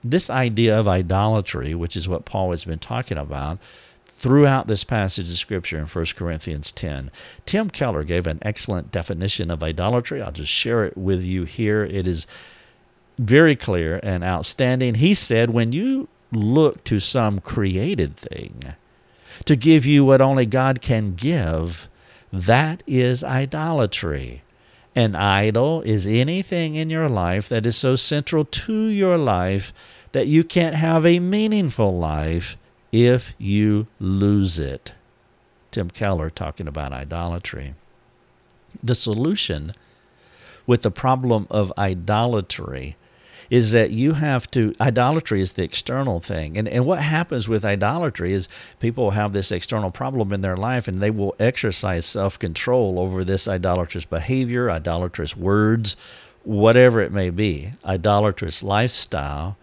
This 0.04 0.30
idea 0.30 0.78
of 0.78 0.88
idolatry, 0.88 1.74
which 1.76 1.96
is 1.96 2.08
what 2.08 2.26
Paul 2.26 2.52
has 2.52 2.66
been 2.66 2.80
talking 2.80 3.18
about, 3.18 3.60
throughout 4.20 4.68
this 4.68 4.84
passage 4.84 5.30
of 5.30 5.38
Scripture 5.38 5.80
in 5.80 5.86
1 5.86 6.06
Corinthians 6.18 6.74
10. 6.74 7.10
Tim 7.46 7.70
Keller 7.70 8.04
gave 8.04 8.28
an 8.28 8.40
excellent 8.42 8.92
definition 8.92 9.50
of 9.50 9.64
idolatry. 9.64 10.22
I'll 10.22 10.34
just 10.34 10.52
share 10.52 10.84
it 10.84 10.98
with 10.98 11.24
you 11.24 11.46
here. 11.46 11.86
It 11.86 12.06
is 12.06 12.28
very 13.18 13.56
clear 13.56 13.98
and 14.04 14.22
outstanding. 14.22 14.96
He 14.96 15.14
said, 15.14 15.52
When 15.52 15.72
you 15.72 16.10
look 16.34 16.84
to 16.84 17.00
some 17.00 17.40
created 17.40 18.18
thing 18.18 18.76
to 19.46 19.56
give 19.56 19.86
you 19.86 20.04
what 20.04 20.20
only 20.20 20.46
God 20.46 20.82
can 20.82 21.16
give, 21.16 21.88
that 22.34 22.84
is 22.86 23.24
idolatry. 23.24 24.44
An 24.96 25.16
idol 25.16 25.82
is 25.84 26.06
anything 26.06 26.76
in 26.76 26.90
your 26.90 27.08
life 27.08 27.48
that 27.48 27.66
is 27.66 27.78
so 27.78 27.96
central 27.96 28.44
to 28.44 28.88
your 28.88 29.18
life 29.18 29.72
that 30.12 30.28
you 30.28 30.44
can't 30.44 30.76
have 30.76 31.06
a 31.06 31.20
meaningful 31.20 31.98
life 31.98 32.58
if 32.92 33.34
you 33.38 33.88
lose 34.00 34.60
it. 34.60 34.94
Tim 35.72 35.90
Keller 35.90 36.30
talking 36.30 36.68
about 36.68 36.94
idolatry. 36.94 37.76
The 38.84 38.96
solution 38.96 39.74
with 40.66 40.82
the 40.84 40.92
problem 40.92 41.48
of 41.50 41.74
idolatry 41.78 42.96
is 43.50 43.72
that 43.72 43.90
you 43.92 44.14
have 44.14 44.50
to 44.52 44.76
idolatry 44.80 45.42
is 45.42 45.54
the 45.54 45.64
external 45.64 46.20
thing 46.20 46.56
and 46.58 46.68
and 46.68 46.86
what 46.86 47.00
happens 47.00 47.50
with 47.50 47.66
idolatry 47.66 48.32
is 48.32 48.48
people 48.80 49.12
have 49.12 49.34
this 49.34 49.52
external 49.52 49.90
problem 49.90 50.32
in 50.32 50.42
their 50.42 50.56
life 50.56 50.88
and 50.88 51.02
they 51.02 51.10
will 51.10 51.36
exercise 51.40 52.06
self-control 52.06 53.00
over 53.00 53.24
this 53.24 53.48
idolatrous 53.48 54.06
behavior 54.06 54.70
idolatrous 54.70 55.36
words 55.36 55.96
whatever 56.44 57.02
it 57.02 57.12
may 57.12 57.32
be 57.32 57.72
idolatrous 57.84 58.62
lifestyle 58.62 59.58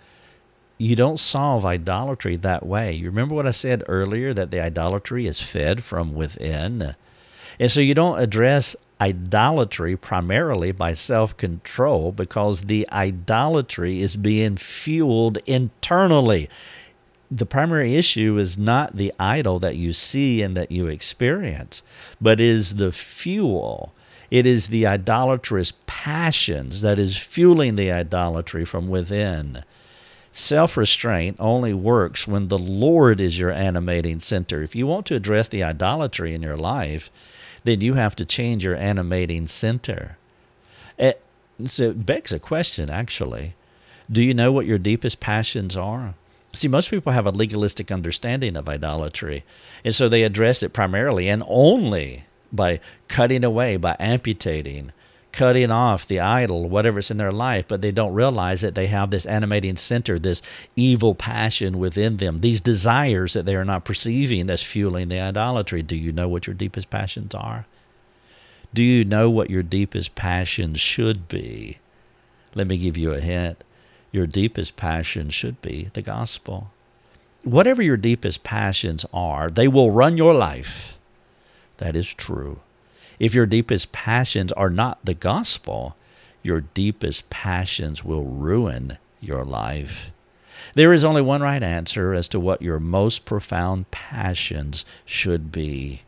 you 0.78 0.94
don't 0.94 1.18
solve 1.18 1.64
idolatry 1.64 2.36
that 2.36 2.66
way. 2.66 2.92
You 2.92 3.06
remember 3.06 3.34
what 3.34 3.46
I 3.46 3.50
said 3.50 3.82
earlier 3.88 4.34
that 4.34 4.50
the 4.50 4.60
idolatry 4.60 5.26
is 5.26 5.40
fed 5.40 5.82
from 5.82 6.14
within? 6.14 6.94
And 7.58 7.70
so 7.70 7.80
you 7.80 7.94
don't 7.94 8.18
address 8.18 8.76
idolatry 9.00 9.96
primarily 9.96 10.72
by 10.72 10.92
self 10.92 11.36
control 11.36 12.12
because 12.12 12.62
the 12.62 12.88
idolatry 12.92 14.00
is 14.00 14.16
being 14.16 14.56
fueled 14.56 15.38
internally. 15.46 16.48
The 17.30 17.46
primary 17.46 17.96
issue 17.96 18.38
is 18.38 18.56
not 18.56 18.96
the 18.96 19.12
idol 19.18 19.58
that 19.58 19.76
you 19.76 19.92
see 19.92 20.42
and 20.42 20.56
that 20.56 20.70
you 20.70 20.86
experience, 20.86 21.82
but 22.20 22.38
is 22.38 22.76
the 22.76 22.92
fuel. 22.92 23.92
It 24.30 24.46
is 24.46 24.68
the 24.68 24.86
idolatrous 24.86 25.72
passions 25.86 26.82
that 26.82 26.98
is 26.98 27.16
fueling 27.16 27.76
the 27.76 27.90
idolatry 27.90 28.64
from 28.64 28.88
within. 28.88 29.64
Self 30.38 30.76
restraint 30.76 31.38
only 31.40 31.72
works 31.72 32.28
when 32.28 32.48
the 32.48 32.58
Lord 32.58 33.20
is 33.20 33.38
your 33.38 33.50
animating 33.50 34.20
center. 34.20 34.62
If 34.62 34.76
you 34.76 34.86
want 34.86 35.06
to 35.06 35.14
address 35.14 35.48
the 35.48 35.62
idolatry 35.62 36.34
in 36.34 36.42
your 36.42 36.58
life, 36.58 37.08
then 37.64 37.80
you 37.80 37.94
have 37.94 38.14
to 38.16 38.26
change 38.26 38.62
your 38.62 38.76
animating 38.76 39.46
center. 39.46 40.18
It, 40.98 41.22
so 41.64 41.84
it 41.84 42.04
begs 42.04 42.34
a 42.34 42.38
question, 42.38 42.90
actually. 42.90 43.54
Do 44.12 44.22
you 44.22 44.34
know 44.34 44.52
what 44.52 44.66
your 44.66 44.76
deepest 44.76 45.20
passions 45.20 45.74
are? 45.74 46.12
See, 46.52 46.68
most 46.68 46.90
people 46.90 47.12
have 47.12 47.26
a 47.26 47.30
legalistic 47.30 47.90
understanding 47.90 48.58
of 48.58 48.68
idolatry, 48.68 49.42
and 49.86 49.94
so 49.94 50.06
they 50.06 50.22
address 50.22 50.62
it 50.62 50.74
primarily 50.74 51.30
and 51.30 51.42
only 51.46 52.26
by 52.52 52.80
cutting 53.08 53.42
away, 53.42 53.78
by 53.78 53.96
amputating, 53.98 54.92
cutting 55.36 55.70
off 55.70 56.08
the 56.08 56.18
idol, 56.18 56.66
whatever's 56.66 57.10
in 57.10 57.18
their 57.18 57.30
life, 57.30 57.66
but 57.68 57.82
they 57.82 57.92
don't 57.92 58.14
realize 58.14 58.62
that 58.62 58.74
they 58.74 58.86
have 58.86 59.10
this 59.10 59.26
animating 59.26 59.76
center, 59.76 60.18
this 60.18 60.40
evil 60.76 61.14
passion 61.14 61.78
within 61.78 62.16
them, 62.16 62.38
these 62.38 62.58
desires 62.58 63.34
that 63.34 63.44
they 63.44 63.54
are 63.54 63.64
not 63.64 63.84
perceiving 63.84 64.46
that's 64.46 64.62
fueling 64.62 65.10
the 65.10 65.20
idolatry. 65.20 65.82
Do 65.82 65.94
you 65.94 66.10
know 66.10 66.26
what 66.26 66.46
your 66.46 66.54
deepest 66.54 66.88
passions 66.88 67.34
are? 67.34 67.66
Do 68.72 68.82
you 68.82 69.04
know 69.04 69.28
what 69.28 69.50
your 69.50 69.62
deepest 69.62 70.14
passions 70.14 70.80
should 70.80 71.28
be? 71.28 71.80
Let 72.54 72.66
me 72.66 72.78
give 72.78 72.96
you 72.96 73.12
a 73.12 73.20
hint. 73.20 73.62
Your 74.12 74.26
deepest 74.26 74.76
passion 74.76 75.28
should 75.28 75.60
be 75.60 75.90
the 75.92 76.00
gospel. 76.00 76.70
Whatever 77.44 77.82
your 77.82 77.98
deepest 77.98 78.42
passions 78.42 79.04
are, 79.12 79.50
they 79.50 79.68
will 79.68 79.90
run 79.90 80.16
your 80.16 80.32
life. 80.32 80.96
That 81.76 81.94
is 81.94 82.12
true. 82.14 82.60
If 83.18 83.34
your 83.34 83.46
deepest 83.46 83.92
passions 83.92 84.52
are 84.52 84.70
not 84.70 85.04
the 85.04 85.14
gospel, 85.14 85.96
your 86.42 86.60
deepest 86.60 87.28
passions 87.30 88.04
will 88.04 88.24
ruin 88.24 88.98
your 89.20 89.44
life. 89.44 90.10
There 90.74 90.92
is 90.92 91.04
only 91.04 91.22
one 91.22 91.42
right 91.42 91.62
answer 91.62 92.12
as 92.12 92.28
to 92.28 92.40
what 92.40 92.62
your 92.62 92.78
most 92.78 93.24
profound 93.24 93.90
passions 93.90 94.84
should 95.04 95.50
be, 95.50 96.02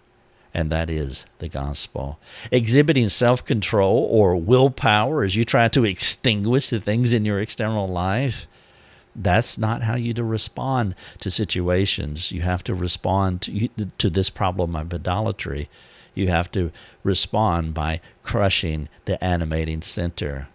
and 0.53 0.71
that 0.71 0.91
is 0.91 1.27
the 1.39 1.49
gospel. 1.49 2.19
Exhibiting 2.51 3.09
self 3.09 3.45
control 3.45 4.07
or 4.11 4.37
willpower 4.37 5.25
as 5.25 5.37
you 5.37 5.45
try 5.45 5.69
to 5.69 5.85
extinguish 5.85 6.71
the 6.71 6.81
things 6.81 7.13
in 7.13 7.25
your 7.25 7.41
external 7.41 7.89
life, 7.89 8.47
that's 9.15 9.59
not 9.59 9.83
how 9.83 9.97
you 9.97 10.13
to 10.15 10.25
respond 10.25 10.95
to 11.21 11.31
situations. 11.31 12.31
You 12.31 12.43
have 12.43 12.63
to 12.65 12.75
respond 12.75 13.43
to, 13.43 13.69
to 13.99 14.11
this 14.11 14.31
problem 14.31 14.77
of 14.77 14.93
idolatry 14.93 15.69
you 16.19 16.29
have 16.29 16.51
to 16.53 16.71
respond 17.03 17.75
by 17.75 18.01
crushing 18.23 18.89
the 19.05 19.23
animating 19.23 19.83
center. 19.83 20.49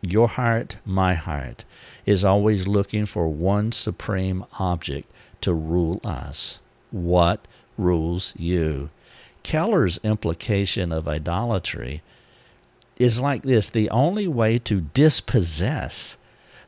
Your 0.00 0.28
heart, 0.28 0.76
my 0.86 1.14
heart, 1.14 1.64
is 2.06 2.24
always 2.24 2.68
looking 2.68 3.04
for 3.04 3.28
one 3.28 3.72
supreme 3.72 4.44
object 4.58 5.10
to 5.40 5.52
rule 5.52 6.00
us. 6.04 6.60
What 6.90 7.48
rules 7.76 8.32
you? 8.36 8.90
Keller's 9.42 9.98
implication 10.04 10.92
of 10.92 11.08
idolatry 11.08 12.02
is 12.98 13.20
like 13.20 13.42
this 13.42 13.68
the 13.68 13.90
only 13.90 14.28
way 14.28 14.58
to 14.60 14.80
dispossess 14.80 16.16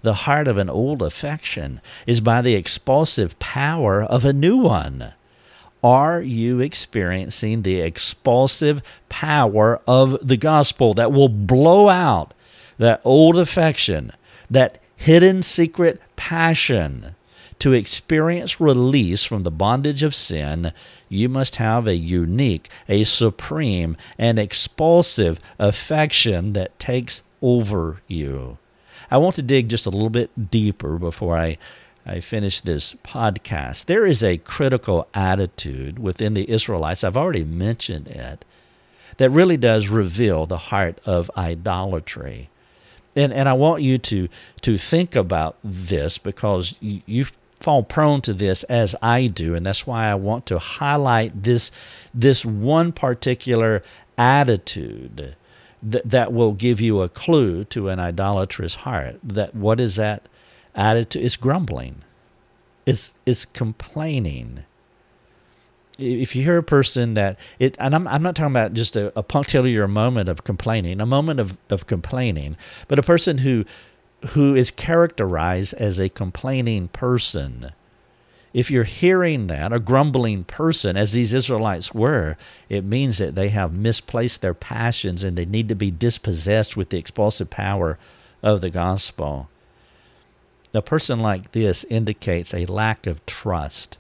the 0.03 0.15
heart 0.15 0.49
of 0.49 0.57
an 0.57 0.71
old 0.71 1.03
affection 1.03 1.81
is 2.07 2.21
by 2.21 2.41
the 2.41 2.55
expulsive 2.55 3.39
power 3.39 4.03
of 4.03 4.25
a 4.25 4.33
new 4.33 4.57
one. 4.57 5.13
Are 5.83 6.21
you 6.21 6.61
experiencing 6.61 7.63
the 7.63 7.81
expulsive 7.81 8.83
power 9.09 9.81
of 9.87 10.27
the 10.27 10.37
gospel 10.37 10.93
that 10.95 11.13
will 11.13 11.29
blow 11.29 11.89
out 11.89 12.35
that 12.79 13.01
old 13.05 13.39
affection, 13.39 14.13
that 14.51 14.79
hidden 14.97 15.43
secret 15.43 16.01
passion? 16.17 17.15
To 17.61 17.73
experience 17.75 18.59
release 18.59 19.25
from 19.25 19.43
the 19.43 19.51
bondage 19.51 20.03
of 20.03 20.15
sin, 20.15 20.73
you 21.11 21.29
must 21.29 21.57
have 21.57 21.87
a 21.87 21.95
unique, 21.95 22.71
a 22.89 23.05
supreme, 23.05 23.99
and 24.19 24.39
expulsive 24.39 25.39
affection 25.59 26.55
that 26.55 26.79
takes 26.79 27.23
over 27.43 28.01
you. 28.07 28.57
I 29.11 29.19
want 29.19 29.35
to 29.37 29.43
dig 29.43 29.69
just 29.69 29.87
a 29.87 29.91
little 29.91 30.11
bit 30.11 30.51
deeper 30.51 30.99
before 30.99 31.37
I 31.37 31.59
I 32.07 32.21
finish 32.21 32.61
this 32.61 32.95
podcast, 33.05 33.87
there 33.87 34.07
is 34.07 34.25
a 34.25 34.39
critical 34.39 35.07
attitude 35.15 35.99
within 35.99 36.35
the 36.35 36.51
Israelites, 36.51 37.05
I've 37.05 37.17
already 37.17 37.45
mentioned 37.45 38.09
it, 38.09 38.45
that 39.19 39.31
really 39.31 39.57
does 39.57 39.89
reveal 39.89 40.47
the 40.47 40.59
heart 40.59 41.01
of 41.05 41.31
idolatry. 41.37 42.49
And, 43.15 43.33
and 43.33 43.49
I 43.49 43.53
want 43.53 43.83
you 43.83 43.99
to, 43.99 44.29
to 44.63 44.79
think 44.79 45.15
about 45.15 45.57
this 45.63 46.17
because 46.17 46.77
you, 46.81 47.03
you 47.07 47.27
fall 47.61 47.83
prone 47.83 48.23
to 48.23 48.33
this 48.33 48.63
as 48.65 48.97
I 49.03 49.27
do, 49.27 49.55
and 49.55 49.67
that's 49.67 49.87
why 49.87 50.07
I 50.07 50.15
want 50.15 50.47
to 50.47 50.59
highlight 50.59 51.43
this, 51.43 51.71
this 52.15 52.45
one 52.45 52.93
particular 52.93 53.83
attitude 54.17 55.37
that, 55.83 56.09
that 56.09 56.33
will 56.33 56.53
give 56.53 56.81
you 56.81 57.03
a 57.03 57.09
clue 57.09 57.65
to 57.65 57.89
an 57.89 57.99
idolatrous 57.99 58.77
heart. 58.77 59.19
That 59.23 59.55
what 59.55 59.81
is 59.81 59.97
that 59.97 60.29
attitude 60.75 61.23
is 61.23 61.37
grumbling. 61.37 62.03
It's 62.87 63.15
it's 63.27 63.45
complaining. 63.45 64.65
If 65.99 66.35
you 66.35 66.43
hear 66.43 66.57
a 66.57 66.63
person 66.63 67.15
that 67.15 67.39
it, 67.59 67.77
and 67.79 67.95
I'm, 67.95 68.09
I'm 68.09 68.23
not 68.23 68.35
talking 68.35 68.53
about 68.53 68.73
just 68.73 68.97
a, 68.97 69.13
a 69.19 69.23
punctiliar 69.23 69.87
moment 69.87 70.31
of 70.31 70.45
complaining, 70.45 71.01
a 71.01 71.07
moment 71.07 71.41
of, 71.41 71.59
of 71.69 71.87
complaining, 71.87 72.57
but 72.89 72.99
a 72.99 73.03
person 73.03 73.39
who 73.39 73.65
who 74.29 74.55
is 74.55 74.71
characterized 74.71 75.75
as 75.75 75.99
a 75.99 76.09
complaining 76.09 76.89
person. 76.89 77.73
If 78.53 78.71
you're 78.71 78.85
hearing 78.85 79.47
that, 79.47 79.73
a 79.73 79.79
grumbling 79.79 80.45
person, 80.45 80.97
as 80.97 81.13
these 81.13 81.33
Israelites 81.33 81.95
were, 81.95 82.37
it 82.69 82.85
means 82.85 83.19
that 83.19 83.37
they 83.37 83.51
have 83.51 83.73
misplaced 83.73 84.41
their 84.41 84.55
passions 84.55 85.23
and 85.23 85.39
they 85.39 85.47
need 85.47 85.69
to 85.69 85.77
be 85.77 85.91
dispossessed 85.91 86.77
with 86.77 86.91
the 86.91 86.99
expulsive 86.99 87.49
power 87.49 87.97
of 88.43 88.61
the 88.61 88.71
gospel. 88.71 89.49
A 90.73 90.83
person 90.83 91.19
like 91.19 91.51
this 91.51 91.85
indicates 91.91 92.55
a 92.55 92.67
lack 92.67 93.07
of 93.09 93.25
trust, 93.27 93.99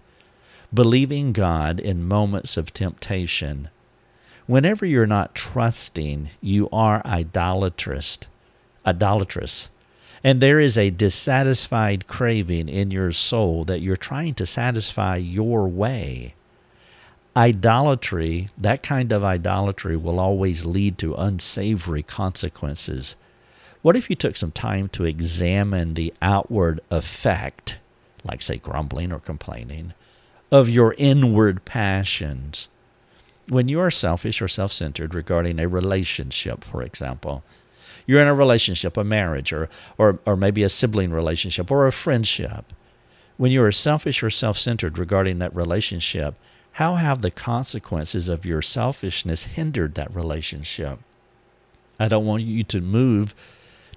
believing 0.72 1.32
God 1.32 1.80
in 1.80 2.06
moments 2.06 2.56
of 2.56 2.72
temptation. 2.72 3.70
Whenever 4.46 4.86
you're 4.86 5.06
not 5.06 5.34
trusting, 5.34 6.30
you 6.40 6.68
are 6.70 7.02
idolatrous, 7.04 8.18
idolatrous. 8.86 9.68
And 10.22 10.40
there 10.40 10.60
is 10.60 10.78
a 10.78 10.90
dissatisfied 10.90 12.06
craving 12.06 12.68
in 12.68 12.90
your 12.90 13.10
soul 13.10 13.64
that 13.64 13.80
you're 13.80 13.96
trying 13.96 14.34
to 14.34 14.46
satisfy 14.46 15.16
your 15.16 15.66
way. 15.66 16.34
Idolatry, 17.36 18.48
that 18.58 18.82
kind 18.82 19.10
of 19.12 19.24
idolatry, 19.24 19.96
will 19.96 20.20
always 20.20 20.64
lead 20.64 20.98
to 20.98 21.14
unsavory 21.14 22.02
consequences. 22.02 23.16
What 23.82 23.96
if 23.96 24.10
you 24.10 24.16
took 24.16 24.36
some 24.36 24.52
time 24.52 24.88
to 24.90 25.04
examine 25.04 25.94
the 25.94 26.12
outward 26.20 26.80
effect, 26.90 27.78
like, 28.24 28.42
say, 28.42 28.58
grumbling 28.58 29.10
or 29.10 29.20
complaining, 29.20 29.94
of 30.52 30.68
your 30.68 30.94
inward 30.98 31.64
passions? 31.64 32.68
When 33.48 33.68
you 33.68 33.80
are 33.80 33.90
selfish 33.90 34.42
or 34.42 34.48
self 34.48 34.72
centered 34.72 35.14
regarding 35.14 35.58
a 35.58 35.66
relationship, 35.66 36.62
for 36.62 36.82
example, 36.82 37.42
you're 38.06 38.20
in 38.20 38.28
a 38.28 38.34
relationship, 38.34 38.96
a 38.96 39.04
marriage, 39.04 39.52
or, 39.52 39.68
or, 39.96 40.18
or 40.26 40.36
maybe 40.36 40.62
a 40.62 40.68
sibling 40.68 41.10
relationship, 41.10 41.70
or 41.70 41.86
a 41.86 41.92
friendship. 41.92 42.72
When 43.38 43.50
you 43.50 43.62
are 43.62 43.72
selfish 43.72 44.22
or 44.22 44.30
self 44.30 44.58
centered 44.58 44.98
regarding 44.98 45.38
that 45.38 45.56
relationship, 45.56 46.34
how 46.72 46.96
have 46.96 47.22
the 47.22 47.30
consequences 47.30 48.28
of 48.28 48.44
your 48.44 48.60
selfishness 48.60 49.44
hindered 49.44 49.94
that 49.94 50.14
relationship? 50.14 50.98
I 51.98 52.08
don't 52.08 52.26
want 52.26 52.42
you 52.42 52.62
to 52.64 52.80
move 52.80 53.34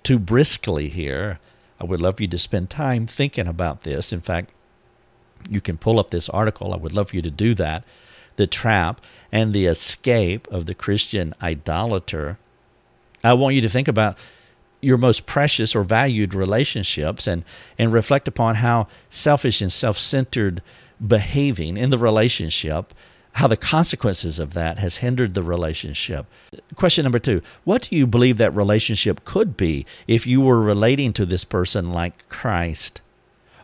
too 0.04 0.20
briskly 0.20 0.90
here. 0.90 1.40
I 1.80 1.86
would 1.86 2.02
love 2.02 2.22
you 2.22 2.28
to 2.28 2.38
spend 2.38 2.70
time 2.70 3.08
thinking 3.08 3.48
about 3.48 3.82
this. 3.82 4.14
In 4.14 4.22
fact, 4.22 4.52
you 5.50 5.62
can 5.62 5.78
pull 5.78 6.00
up 6.00 6.12
this 6.12 6.30
article. 6.30 6.74
I 6.74 6.78
would 6.78 6.94
love 6.94 7.10
for 7.10 7.16
you 7.16 7.22
to 7.22 7.32
do 7.32 7.54
that. 7.56 7.86
The 8.36 8.48
trap 8.48 9.02
and 9.32 9.54
the 9.54 9.66
escape 9.66 10.48
of 10.50 10.66
the 10.66 10.76
Christian 10.76 11.34
idolater. 11.42 12.38
I 13.24 13.34
want 13.34 13.56
you 13.56 13.62
to 13.62 13.70
think 13.70 13.88
about 13.88 14.18
your 14.82 14.98
most 14.98 15.26
precious 15.26 15.76
or 15.76 15.84
valued 15.84 16.34
relationships 16.34 17.26
and, 17.26 17.46
and 17.78 17.94
reflect 17.94 18.28
upon 18.28 18.56
how 18.56 18.88
selfish 19.10 19.62
and 19.62 19.72
self 19.72 19.98
centered 19.98 20.62
behaving 21.06 21.78
in 21.78 21.90
the 21.90 21.98
relationship 21.98 22.94
how 23.34 23.48
the 23.48 23.58
consequences 23.58 24.40
of 24.40 24.54
that 24.54 24.78
has 24.80 24.98
hindered 24.98 25.34
the 25.34 25.44
relationship. 25.44 26.26
Question 26.76 27.04
number 27.04 27.20
two 27.20 27.42
What 27.64 27.84
do 27.84 27.96
you 27.96 28.08
believe 28.08 28.38
that 28.38 28.56
relationship 28.56 29.26
could 29.26 29.58
be 29.58 29.86
if 30.08 30.28
you 30.28 30.42
were 30.42 30.62
relating 30.62 31.14
to 31.14 31.26
this 31.26 31.44
person 31.44 31.92
like 31.92 32.28
Christ 32.30 33.02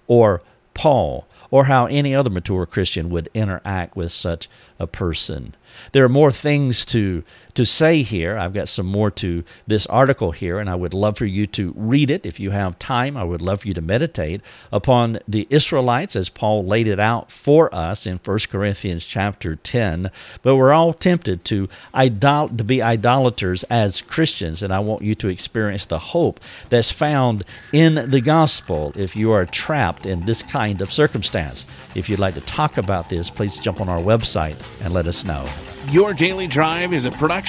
or 0.07 0.41
Paul 0.73 1.27
or 1.51 1.65
how 1.65 1.87
any 1.87 2.13
other 2.13 2.29
mature 2.29 2.65
Christian 2.65 3.09
would 3.09 3.29
interact 3.33 3.95
with 3.95 4.11
such 4.11 4.47
a 4.77 4.87
person. 4.87 5.55
There 5.91 6.05
are 6.05 6.09
more 6.09 6.31
things 6.31 6.85
to 6.85 7.23
to 7.59 7.65
say 7.65 8.03
here. 8.03 8.37
I've 8.37 8.53
got 8.53 8.69
some 8.69 8.85
more 8.85 9.11
to 9.11 9.43
this 9.67 9.85
article 9.87 10.31
here, 10.31 10.59
and 10.59 10.69
I 10.69 10.75
would 10.75 10.93
love 10.93 11.17
for 11.17 11.25
you 11.25 11.45
to 11.47 11.73
read 11.75 12.09
it 12.09 12.25
if 12.25 12.39
you 12.39 12.51
have 12.51 12.79
time. 12.79 13.17
I 13.17 13.25
would 13.25 13.41
love 13.41 13.61
for 13.61 13.67
you 13.67 13.73
to 13.73 13.81
meditate 13.81 14.39
upon 14.71 15.19
the 15.27 15.45
Israelites 15.49 16.15
as 16.15 16.29
Paul 16.29 16.63
laid 16.63 16.87
it 16.87 17.01
out 17.01 17.33
for 17.33 17.73
us 17.75 18.05
in 18.05 18.21
1 18.23 18.39
Corinthians 18.49 19.03
chapter 19.03 19.57
10. 19.57 20.09
But 20.41 20.55
we're 20.55 20.71
all 20.71 20.93
tempted 20.93 21.43
to 21.45 21.67
idol- 21.93 22.47
to 22.47 22.63
be 22.63 22.81
idolaters 22.81 23.65
as 23.65 23.99
Christians, 24.03 24.63
and 24.63 24.71
I 24.71 24.79
want 24.79 25.01
you 25.01 25.13
to 25.15 25.27
experience 25.27 25.83
the 25.83 25.99
hope 25.99 26.39
that's 26.69 26.91
found 26.91 27.43
in 27.73 28.09
the 28.09 28.21
gospel 28.21 28.93
if 28.95 29.17
you 29.17 29.33
are 29.33 29.45
trapped 29.45 30.05
in 30.05 30.21
this 30.21 30.43
kind 30.43 30.79
of 30.79 30.93
circumstance. 30.93 31.65
If 31.93 32.07
you'd 32.07 32.19
like 32.19 32.35
to 32.35 32.41
talk 32.41 32.77
about 32.77 33.09
this, 33.09 33.29
please 33.29 33.59
jump 33.59 33.81
on 33.81 33.89
our 33.89 33.99
website 33.99 34.55
and 34.79 34.93
let 34.93 35.07
us 35.07 35.25
know. 35.25 35.45
Your 35.91 36.13
Daily 36.13 36.45
Drive 36.45 36.93
is 36.93 37.05
a 37.05 37.11
production 37.11 37.48